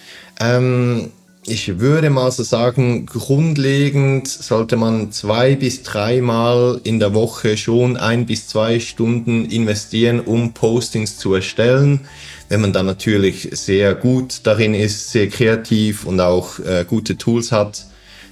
Ähm, 0.40 1.10
ich 1.44 1.80
würde 1.80 2.08
mal 2.08 2.30
so 2.30 2.44
sagen, 2.44 3.06
grundlegend 3.06 4.28
sollte 4.28 4.76
man 4.76 5.10
zwei 5.10 5.56
bis 5.56 5.82
dreimal 5.82 6.80
in 6.84 7.00
der 7.00 7.14
Woche 7.14 7.56
schon 7.56 7.96
ein 7.96 8.26
bis 8.26 8.46
zwei 8.46 8.78
Stunden 8.78 9.46
investieren, 9.46 10.20
um 10.20 10.52
Postings 10.52 11.18
zu 11.18 11.34
erstellen. 11.34 12.00
Wenn 12.48 12.60
man 12.60 12.72
dann 12.72 12.86
natürlich 12.86 13.48
sehr 13.52 13.94
gut 13.96 14.40
darin 14.44 14.74
ist, 14.74 15.10
sehr 15.10 15.28
kreativ 15.28 16.04
und 16.04 16.20
auch 16.20 16.60
äh, 16.60 16.84
gute 16.88 17.18
Tools 17.18 17.50
hat, 17.50 17.86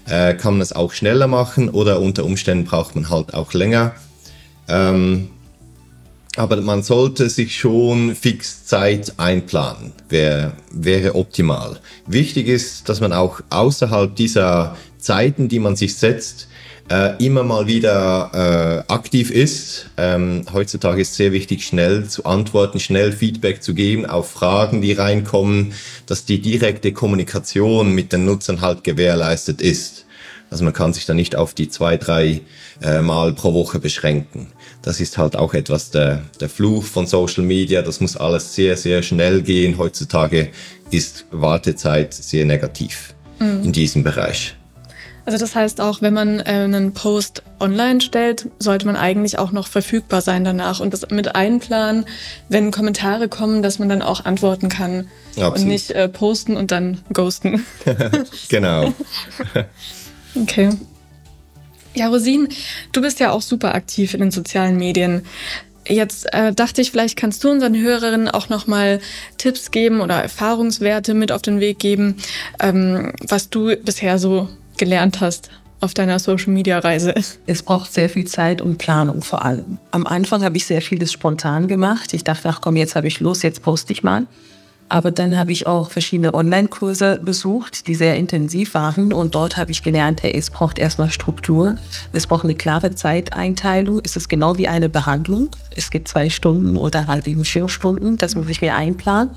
äh, 0.07 0.35
kann 0.35 0.55
man 0.55 0.61
es 0.61 0.73
auch 0.73 0.93
schneller 0.93 1.27
machen 1.27 1.69
oder 1.69 2.01
unter 2.01 2.25
Umständen 2.25 2.65
braucht 2.65 2.95
man 2.95 3.11
halt 3.11 3.35
auch 3.35 3.53
länger. 3.55 3.95
Ähm, 4.69 5.31
aber 6.37 6.61
man 6.61 6.83
sollte 6.83 7.29
sich 7.29 7.59
schon 7.59 8.15
fix 8.15 8.65
Zeit 8.65 9.15
einplanen, 9.17 9.93
wäre, 10.09 10.53
wäre 10.73 11.15
optimal. 11.15 11.81
Wichtig 12.07 12.47
ist, 12.47 12.89
dass 12.89 13.01
man 13.01 13.13
auch 13.13 13.41
außerhalb 13.51 14.15
dieser 14.15 14.77
Zeiten, 14.99 15.49
die 15.49 15.59
man 15.59 15.75
sich 15.75 15.97
setzt, 15.97 16.47
äh, 16.91 17.25
immer 17.25 17.45
mal 17.45 17.67
wieder 17.67 18.85
äh, 18.89 18.93
aktiv 18.93 19.31
ist. 19.31 19.87
Ähm, 19.97 20.45
heutzutage 20.53 21.03
ist 21.03 21.15
sehr 21.15 21.33
wichtig, 21.33 21.65
schnell 21.65 22.09
zu 22.09 22.25
antworten, 22.25 22.81
schnell 22.81 23.13
Feedback 23.13 23.63
zu 23.63 23.75
geben 23.75 24.07
auf 24.07 24.31
Fragen, 24.31 24.83
die 24.83 24.93
reinkommen, 24.93 25.73
dass 26.07 26.25
die 26.25 26.41
direkte 26.41 26.93
Kommunikation 26.93 27.95
mit 27.95 28.13
den 28.13 28.25
Nutzern 28.25 28.61
halt 28.61 28.83
gewährleistet 28.85 29.61
ist. 29.61 30.05
Also 30.51 30.65
man 30.65 30.73
kann 30.73 30.93
sich 30.93 31.07
da 31.07 31.15
nicht 31.15 31.37
auf 31.37 31.55
die 31.55 31.69
zwei, 31.69 31.97
drei 31.97 32.41
äh, 32.83 33.01
Mal 33.01 33.35
pro 33.35 33.55
Woche 33.55 33.79
beschränken. 33.79 34.49
Das 34.83 35.01
ist 35.01 35.19
halt 35.19 35.37
auch 35.37 35.53
etwas 35.55 35.91
der, 35.91 36.23
der 36.41 36.49
Fluch 36.49 36.85
von 36.85 37.07
Social 37.07 37.45
Media. 37.45 37.83
Das 37.83 38.01
muss 38.01 38.17
alles 38.17 38.55
sehr, 38.55 38.77
sehr 38.77 39.03
schnell 39.03 39.43
gehen. 39.43 39.77
Heutzutage 39.77 40.51
ist 40.91 41.27
Wartezeit 41.31 42.15
sehr 42.15 42.47
negativ 42.47 43.15
mhm. 43.39 43.65
in 43.65 43.73
diesem 43.73 44.03
Bereich. 44.03 44.55
Also 45.27 45.39
das 45.39 45.55
heißt 45.55 45.81
auch, 45.81 46.03
wenn 46.03 46.15
man 46.15 46.41
äh, 46.41 46.45
einen 46.45 46.93
Post 46.93 47.43
online 47.61 48.01
stellt, 48.01 48.49
sollte 48.59 48.87
man 48.87 48.97
eigentlich 48.97 49.39
auch 49.39 49.53
noch 49.53 49.69
verfügbar 49.69 50.23
sein 50.23 50.45
danach 50.45 50.81
und 50.81 50.93
das 50.93 51.09
mit 51.11 51.35
einplanen, 51.37 52.07
wenn 52.49 52.71
Kommentare 52.71 53.29
kommen, 53.29 53.63
dass 53.63 53.79
man 53.79 53.89
dann 53.89 54.03
auch 54.03 54.25
antworten 54.25 54.69
kann 54.69 55.09
Absolut. 55.37 55.59
und 55.59 55.67
nicht 55.67 55.91
äh, 55.91 56.09
posten 56.09 56.57
und 56.57 56.71
dann 56.71 56.99
ghosten. 57.13 57.65
genau. 58.49 58.93
okay. 60.35 60.71
Ja, 61.95 62.09
Rosin, 62.09 62.49
du 62.93 63.01
bist 63.01 63.21
ja 63.21 63.33
auch 63.33 63.43
super 63.43 63.75
aktiv 63.75 64.15
in 64.15 64.21
den 64.21 64.31
sozialen 64.31 64.77
Medien. 64.77 65.23
Jetzt 65.89 66.33
äh, 66.33 66.53
dachte 66.53 66.83
ich, 66.83 66.91
vielleicht 66.93 67.17
kannst 67.17 67.43
du 67.43 67.51
unseren 67.51 67.75
Hörerinnen 67.75 68.29
auch 68.29 68.49
nochmal 68.49 69.01
Tipps 69.39 69.71
geben 69.71 70.01
oder 70.01 70.23
Erfahrungswerte 70.23 71.15
mit 71.15 71.33
auf 71.33 71.43
den 71.43 71.59
Weg 71.59 71.79
geben, 71.79 72.17
ähm, 72.61 73.13
was 73.27 73.51
du 73.51 73.77
bisher 73.77 74.19
so 74.19 74.49
gelernt 74.77 75.21
hast 75.21 75.51
auf 75.81 75.95
deiner 75.95 76.19
Social-Media-Reise. 76.19 77.15
Es 77.47 77.63
braucht 77.63 77.93
sehr 77.93 78.09
viel 78.09 78.27
Zeit 78.27 78.61
und 78.61 78.79
Planung 78.79 79.23
vor 79.23 79.45
allem. 79.45 79.79
Am 79.91 80.07
Anfang 80.07 80.45
habe 80.45 80.57
ich 80.59 80.67
sehr 80.67 80.83
vieles 80.83 81.11
spontan 81.11 81.69
gemacht. 81.69 82.13
Ich 82.13 82.23
dachte, 82.23 82.49
ach 82.49 82.61
komm, 82.61 82.77
jetzt 82.77 82.95
habe 82.95 83.09
ich 83.09 83.21
Lust, 83.21 83.43
jetzt 83.43 83.63
poste 83.63 83.93
ich 83.93 84.03
mal. 84.03 84.27
Aber 84.91 85.13
dann 85.13 85.39
habe 85.39 85.53
ich 85.53 85.69
auch 85.69 85.89
verschiedene 85.89 86.35
Online-Kurse 86.35 87.21
besucht, 87.23 87.87
die 87.87 87.95
sehr 87.95 88.17
intensiv 88.17 88.75
waren. 88.75 89.13
Und 89.13 89.37
dort 89.37 89.57
habe 89.57 89.71
ich 89.71 89.85
gelernt, 89.85 90.25
hey, 90.25 90.37
es 90.37 90.51
braucht 90.51 90.81
erstmal 90.81 91.13
Struktur. 91.13 91.77
Es 92.13 92.27
braucht 92.27 92.43
eine 92.43 92.57
klare 92.57 92.93
Zeiteinteilung. 92.93 94.01
Es 94.03 94.17
ist 94.17 94.29
genau 94.29 94.59
wie 94.59 94.67
eine 94.67 94.89
Behandlung. 94.89 95.51
Es 95.77 95.93
gibt 95.93 96.09
zwei 96.09 96.29
Stunden 96.29 96.77
oder 96.77 97.07
halt 97.07 97.29
eben 97.29 97.45
vier 97.45 97.69
Stunden. 97.69 98.17
Das 98.17 98.35
muss 98.35 98.49
ich 98.49 98.63
mir 98.63 98.75
einplanen. 98.75 99.31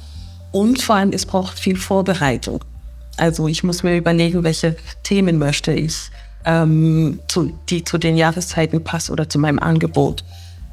Und 0.52 0.82
vor 0.82 0.96
allem, 0.96 1.12
es 1.12 1.28
braucht 1.28 1.60
viel 1.60 1.76
Vorbereitung. 1.76 2.66
Also 3.18 3.48
ich 3.48 3.63
muss 3.63 3.84
mir 3.84 3.96
überlegen, 3.96 4.44
welche 4.44 4.76
Themen 5.04 5.38
möchte 5.38 5.72
ich, 5.72 6.10
ähm, 6.46 7.20
zu, 7.28 7.54
die 7.70 7.84
zu 7.84 8.00
den 8.00 8.18
Jahreszeiten 8.18 8.84
passen 8.84 9.12
oder 9.12 9.30
zu 9.30 9.38
meinem 9.38 9.60
Angebot. 9.60 10.24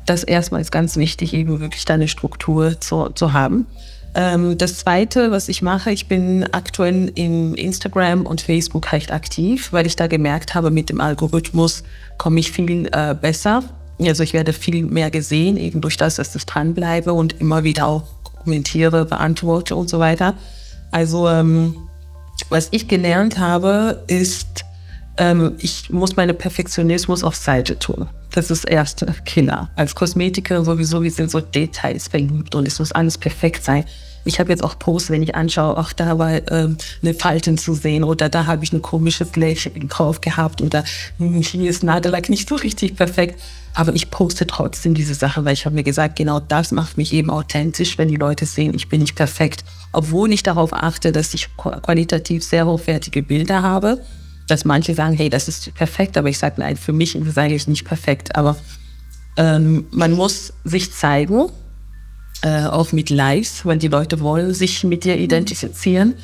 Das 0.06 0.24
erstmal 0.24 0.62
ist 0.62 0.72
ganz 0.72 0.96
wichtig, 0.96 1.34
eben 1.34 1.60
wirklich 1.60 1.84
da 1.84 1.94
eine 1.94 2.08
Struktur 2.08 2.80
zu, 2.80 3.10
zu 3.10 3.34
haben. 3.34 3.66
Ähm, 4.14 4.58
das 4.58 4.78
Zweite, 4.78 5.30
was 5.30 5.48
ich 5.48 5.62
mache, 5.62 5.92
ich 5.92 6.08
bin 6.08 6.44
aktuell 6.52 7.12
in 7.14 7.54
Instagram 7.54 8.26
und 8.26 8.40
Facebook 8.40 8.92
recht 8.92 9.12
aktiv, 9.12 9.72
weil 9.72 9.86
ich 9.86 9.96
da 9.96 10.08
gemerkt 10.08 10.54
habe, 10.54 10.70
mit 10.70 10.90
dem 10.90 11.00
Algorithmus 11.00 11.84
komme 12.18 12.40
ich 12.40 12.50
viel 12.50 12.88
äh, 12.92 13.14
besser. 13.14 13.62
Also 14.00 14.22
ich 14.22 14.32
werde 14.32 14.52
viel 14.52 14.84
mehr 14.84 15.10
gesehen, 15.10 15.56
eben 15.56 15.80
durch 15.80 15.96
das, 15.96 16.16
dass 16.16 16.34
ich 16.34 16.46
dranbleibe 16.46 17.12
und 17.12 17.40
immer 17.40 17.64
wieder 17.64 17.86
auch 17.86 18.02
kommentiere, 18.42 19.04
beantworte 19.04 19.76
und 19.76 19.88
so 19.88 19.98
weiter. 19.98 20.34
Also 20.90 21.28
ähm, 21.28 21.76
was 22.48 22.68
ich 22.72 22.88
gelernt 22.88 23.38
habe, 23.38 24.02
ist, 24.08 24.64
ähm, 25.18 25.52
ich 25.58 25.90
muss 25.90 26.16
meine 26.16 26.34
Perfektionismus 26.34 27.22
auf 27.22 27.36
Seite 27.36 27.78
tun. 27.78 28.08
Das 28.32 28.50
ist 28.50 28.64
erste 28.64 29.06
Killer. 29.24 29.70
Als 29.76 29.94
Kosmetikerin 29.94 30.64
sowieso, 30.64 31.02
wir 31.02 31.10
sind 31.10 31.30
so 31.30 31.40
Details 31.40 32.08
verliebt 32.08 32.54
und 32.54 32.66
es 32.66 32.78
muss 32.78 32.92
alles 32.92 33.18
perfekt 33.18 33.64
sein. 33.64 33.84
Ich 34.24 34.38
habe 34.38 34.50
jetzt 34.50 34.62
auch 34.62 34.78
Posts, 34.78 35.10
wenn 35.10 35.22
ich 35.22 35.34
anschaue, 35.34 35.76
ach, 35.78 35.94
da 35.94 36.18
war 36.18 36.30
ähm, 36.52 36.76
eine 37.02 37.14
Falten 37.14 37.56
zu 37.56 37.74
sehen 37.74 38.04
oder 38.04 38.28
da 38.28 38.46
habe 38.46 38.62
ich 38.62 38.72
eine 38.72 38.82
komische 38.82 39.24
Fläche 39.24 39.70
drauf 39.70 40.20
gehabt 40.20 40.60
oder 40.60 40.84
hm, 41.16 41.40
hier 41.40 41.70
ist 41.70 41.82
Nadellack 41.82 42.28
nicht 42.28 42.48
so 42.48 42.54
richtig 42.54 42.96
perfekt. 42.96 43.40
Aber 43.72 43.94
ich 43.94 44.10
poste 44.10 44.46
trotzdem 44.46 44.94
diese 44.94 45.14
Sache, 45.14 45.44
weil 45.44 45.54
ich 45.54 45.64
habe 45.64 45.74
mir 45.74 45.84
gesagt, 45.84 46.16
genau 46.16 46.40
das 46.40 46.70
macht 46.70 46.98
mich 46.98 47.12
eben 47.12 47.30
authentisch, 47.30 47.96
wenn 47.98 48.08
die 48.08 48.16
Leute 48.16 48.44
sehen, 48.44 48.74
ich 48.74 48.88
bin 48.88 49.00
nicht 49.00 49.14
perfekt. 49.14 49.64
Obwohl 49.92 50.32
ich 50.32 50.42
darauf 50.42 50.72
achte, 50.72 51.12
dass 51.12 51.32
ich 51.34 51.48
qualitativ 51.56 52.44
sehr 52.44 52.66
hochwertige 52.66 53.22
Bilder 53.22 53.62
habe 53.62 54.00
dass 54.50 54.64
manche 54.64 54.94
sagen, 54.94 55.14
hey, 55.14 55.30
das 55.30 55.48
ist 55.48 55.72
perfekt, 55.74 56.16
aber 56.16 56.28
ich 56.28 56.38
sage, 56.38 56.56
nein, 56.58 56.76
für 56.76 56.92
mich 56.92 57.14
ist 57.14 57.26
es 57.26 57.38
eigentlich 57.38 57.68
nicht 57.68 57.84
perfekt. 57.84 58.36
Aber 58.36 58.56
ähm, 59.36 59.86
man 59.90 60.12
muss 60.12 60.52
sich 60.64 60.92
zeigen, 60.92 61.50
äh, 62.42 62.64
auch 62.64 62.92
mit 62.92 63.10
Lives, 63.10 63.64
weil 63.64 63.78
die 63.78 63.88
Leute 63.88 64.20
wollen 64.20 64.54
sich 64.54 64.82
mit 64.84 65.04
dir 65.04 65.16
identifizieren. 65.16 66.14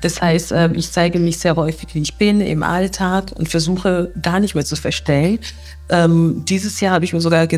Das 0.00 0.20
heißt, 0.20 0.52
äh, 0.52 0.70
ich 0.74 0.90
zeige 0.90 1.18
mich 1.18 1.38
sehr 1.38 1.56
häufig, 1.56 1.94
wie 1.94 2.02
ich 2.02 2.14
bin 2.16 2.40
im 2.40 2.62
Alltag 2.62 3.32
und 3.34 3.48
versuche 3.48 4.12
gar 4.20 4.38
nicht 4.38 4.54
mehr 4.54 4.64
zu 4.64 4.76
verstellen. 4.76 5.38
Ähm, 5.88 6.44
dieses 6.46 6.80
Jahr 6.80 6.94
habe 6.94 7.04
ich 7.04 7.12
mir 7.12 7.20
sogar 7.20 7.48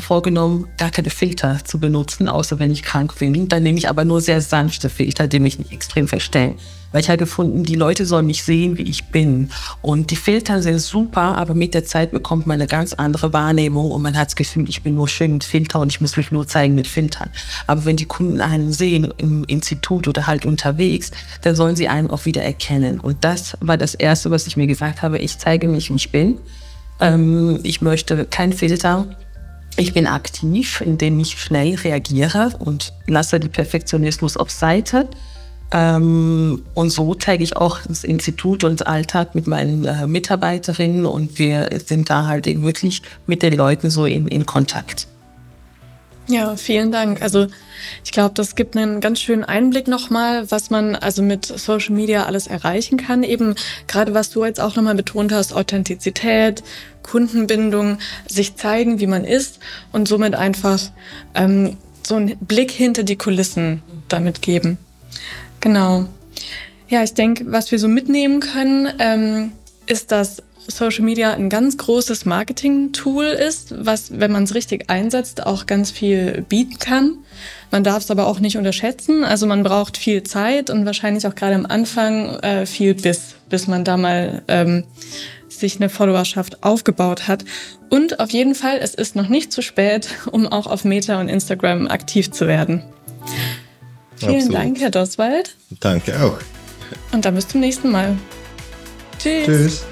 vorgenommen, 0.00 0.66
gar 0.78 0.90
keine 0.90 1.10
Filter 1.10 1.58
zu 1.64 1.80
benutzen, 1.80 2.28
außer 2.28 2.58
wenn 2.58 2.70
ich 2.70 2.82
krank 2.82 3.18
bin. 3.18 3.48
Dann 3.48 3.62
nehme 3.62 3.78
ich 3.78 3.88
aber 3.88 4.04
nur 4.04 4.20
sehr 4.20 4.40
sanfte 4.40 4.90
Filter, 4.90 5.26
die 5.28 5.40
mich 5.40 5.58
nicht 5.58 5.72
extrem 5.72 6.08
verstellen 6.08 6.56
weil 6.92 7.00
ich 7.00 7.08
habe 7.08 7.18
gefunden, 7.18 7.64
die 7.64 7.74
Leute 7.74 8.06
sollen 8.06 8.26
mich 8.26 8.42
sehen, 8.42 8.78
wie 8.78 8.82
ich 8.82 9.04
bin. 9.06 9.50
Und 9.82 10.10
die 10.10 10.16
Filter 10.16 10.62
sind 10.62 10.80
super, 10.80 11.36
aber 11.36 11.54
mit 11.54 11.74
der 11.74 11.84
Zeit 11.84 12.10
bekommt 12.10 12.46
man 12.46 12.54
eine 12.54 12.66
ganz 12.66 12.92
andere 12.94 13.32
Wahrnehmung 13.32 13.90
und 13.90 14.02
man 14.02 14.16
hat 14.16 14.28
das 14.28 14.36
Gefühl, 14.36 14.68
ich 14.68 14.82
bin 14.82 14.94
nur 14.94 15.08
schön 15.08 15.34
mit 15.34 15.44
Filter 15.44 15.80
und 15.80 15.92
ich 15.92 16.00
muss 16.00 16.16
mich 16.16 16.30
nur 16.30 16.46
zeigen 16.46 16.74
mit 16.74 16.86
Filtern. 16.86 17.30
Aber 17.66 17.84
wenn 17.84 17.96
die 17.96 18.06
Kunden 18.06 18.40
einen 18.40 18.72
sehen 18.72 19.12
im 19.18 19.44
Institut 19.44 20.08
oder 20.08 20.26
halt 20.26 20.46
unterwegs, 20.46 21.10
dann 21.42 21.56
sollen 21.56 21.76
sie 21.76 21.88
einen 21.88 22.10
auch 22.10 22.24
wieder 22.24 22.42
erkennen. 22.42 23.00
Und 23.00 23.24
das 23.24 23.56
war 23.60 23.76
das 23.76 23.94
Erste, 23.94 24.30
was 24.30 24.46
ich 24.46 24.56
mir 24.56 24.66
gesagt 24.66 25.02
habe. 25.02 25.18
Ich 25.18 25.38
zeige 25.38 25.68
mich, 25.68 25.90
wie 25.90 25.96
ich 25.96 26.10
bin. 26.10 26.38
Ähm, 27.00 27.60
ich 27.62 27.80
möchte 27.80 28.24
kein 28.24 28.52
Filter. 28.52 29.06
Ich 29.76 29.92
bin 29.92 30.06
aktiv, 30.06 30.80
indem 30.80 31.20
ich 31.20 31.38
schnell 31.38 31.74
reagiere 31.74 32.52
und 32.58 32.94
lasse 33.06 33.38
den 33.38 33.50
Perfektionismus 33.50 34.36
auf 34.38 34.50
Seite 34.50 35.06
Ähm, 35.72 36.62
und 36.74 36.90
so 36.90 37.14
zeige 37.14 37.42
ich 37.42 37.56
auch 37.56 37.80
das 37.86 38.04
Institut 38.04 38.62
und 38.64 38.80
das 38.80 38.86
Alltag 38.86 39.34
mit 39.34 39.46
meinen 39.46 39.84
äh, 39.84 40.06
Mitarbeiterinnen 40.06 41.06
und 41.06 41.38
wir 41.38 41.68
sind 41.84 42.08
da 42.08 42.26
halt 42.26 42.46
eben 42.46 42.62
wirklich 42.62 43.02
mit 43.26 43.42
den 43.42 43.54
Leuten 43.54 43.90
so 43.90 44.06
in, 44.06 44.28
in 44.28 44.46
Kontakt. 44.46 45.08
Ja, 46.28 46.56
vielen 46.56 46.90
Dank. 46.90 47.22
Also 47.22 47.46
ich 48.04 48.10
glaube, 48.10 48.34
das 48.34 48.56
gibt 48.56 48.76
einen 48.76 49.00
ganz 49.00 49.20
schönen 49.20 49.44
Einblick 49.44 49.86
nochmal, 49.86 50.50
was 50.50 50.70
man 50.70 50.96
also 50.96 51.22
mit 51.22 51.46
Social 51.46 51.94
Media 51.94 52.24
alles 52.24 52.48
erreichen 52.48 52.96
kann. 52.96 53.22
Eben 53.22 53.54
gerade 53.86 54.12
was 54.12 54.30
du 54.30 54.44
jetzt 54.44 54.60
auch 54.60 54.74
nochmal 54.74 54.96
betont 54.96 55.32
hast, 55.32 55.52
Authentizität, 55.52 56.64
Kundenbindung, 57.04 57.98
sich 58.26 58.56
zeigen, 58.56 58.98
wie 58.98 59.06
man 59.06 59.24
ist 59.24 59.60
und 59.92 60.08
somit 60.08 60.34
einfach 60.34 60.80
ähm, 61.34 61.76
so 62.04 62.16
einen 62.16 62.36
Blick 62.38 62.72
hinter 62.72 63.04
die 63.04 63.16
Kulissen 63.16 63.82
damit 64.08 64.42
geben. 64.42 64.78
Genau. 65.66 66.04
Ja, 66.88 67.02
ich 67.02 67.14
denke, 67.14 67.44
was 67.48 67.72
wir 67.72 67.80
so 67.80 67.88
mitnehmen 67.88 68.38
können, 68.38 68.88
ähm, 69.00 69.50
ist, 69.88 70.12
dass 70.12 70.40
Social 70.68 71.04
Media 71.04 71.32
ein 71.32 71.50
ganz 71.50 71.76
großes 71.76 72.24
Marketing-Tool 72.24 73.24
ist, 73.24 73.74
was, 73.84 74.20
wenn 74.20 74.30
man 74.30 74.44
es 74.44 74.54
richtig 74.54 74.88
einsetzt, 74.90 75.44
auch 75.44 75.66
ganz 75.66 75.90
viel 75.90 76.44
bieten 76.48 76.78
kann. 76.78 77.18
Man 77.72 77.82
darf 77.82 78.04
es 78.04 78.12
aber 78.12 78.28
auch 78.28 78.38
nicht 78.38 78.56
unterschätzen. 78.56 79.24
Also 79.24 79.48
man 79.48 79.64
braucht 79.64 79.96
viel 79.96 80.22
Zeit 80.22 80.70
und 80.70 80.86
wahrscheinlich 80.86 81.26
auch 81.26 81.34
gerade 81.34 81.56
am 81.56 81.66
Anfang 81.66 82.38
äh, 82.44 82.64
viel 82.64 82.94
Biss, 82.94 83.34
bis 83.48 83.66
man 83.66 83.82
da 83.82 83.96
mal 83.96 84.42
ähm, 84.46 84.84
sich 85.48 85.80
eine 85.80 85.88
Followerschaft 85.88 86.62
aufgebaut 86.62 87.26
hat. 87.26 87.44
Und 87.90 88.20
auf 88.20 88.30
jeden 88.30 88.54
Fall, 88.54 88.78
es 88.80 88.94
ist 88.94 89.16
noch 89.16 89.28
nicht 89.28 89.50
zu 89.50 89.62
spät, 89.62 90.10
um 90.30 90.46
auch 90.46 90.68
auf 90.68 90.84
Meta 90.84 91.18
und 91.18 91.28
Instagram 91.28 91.88
aktiv 91.88 92.30
zu 92.30 92.46
werden. 92.46 92.84
Vielen 94.16 94.34
Absolut. 94.34 94.54
Dank, 94.54 94.80
Herr 94.80 94.90
Doswald. 94.90 95.56
Danke 95.80 96.20
auch. 96.20 96.38
Und 97.12 97.24
dann 97.24 97.34
bis 97.34 97.48
zum 97.48 97.60
nächsten 97.60 97.90
Mal. 97.90 98.16
Tschüss. 99.18 99.46
Tschüss. 99.46 99.86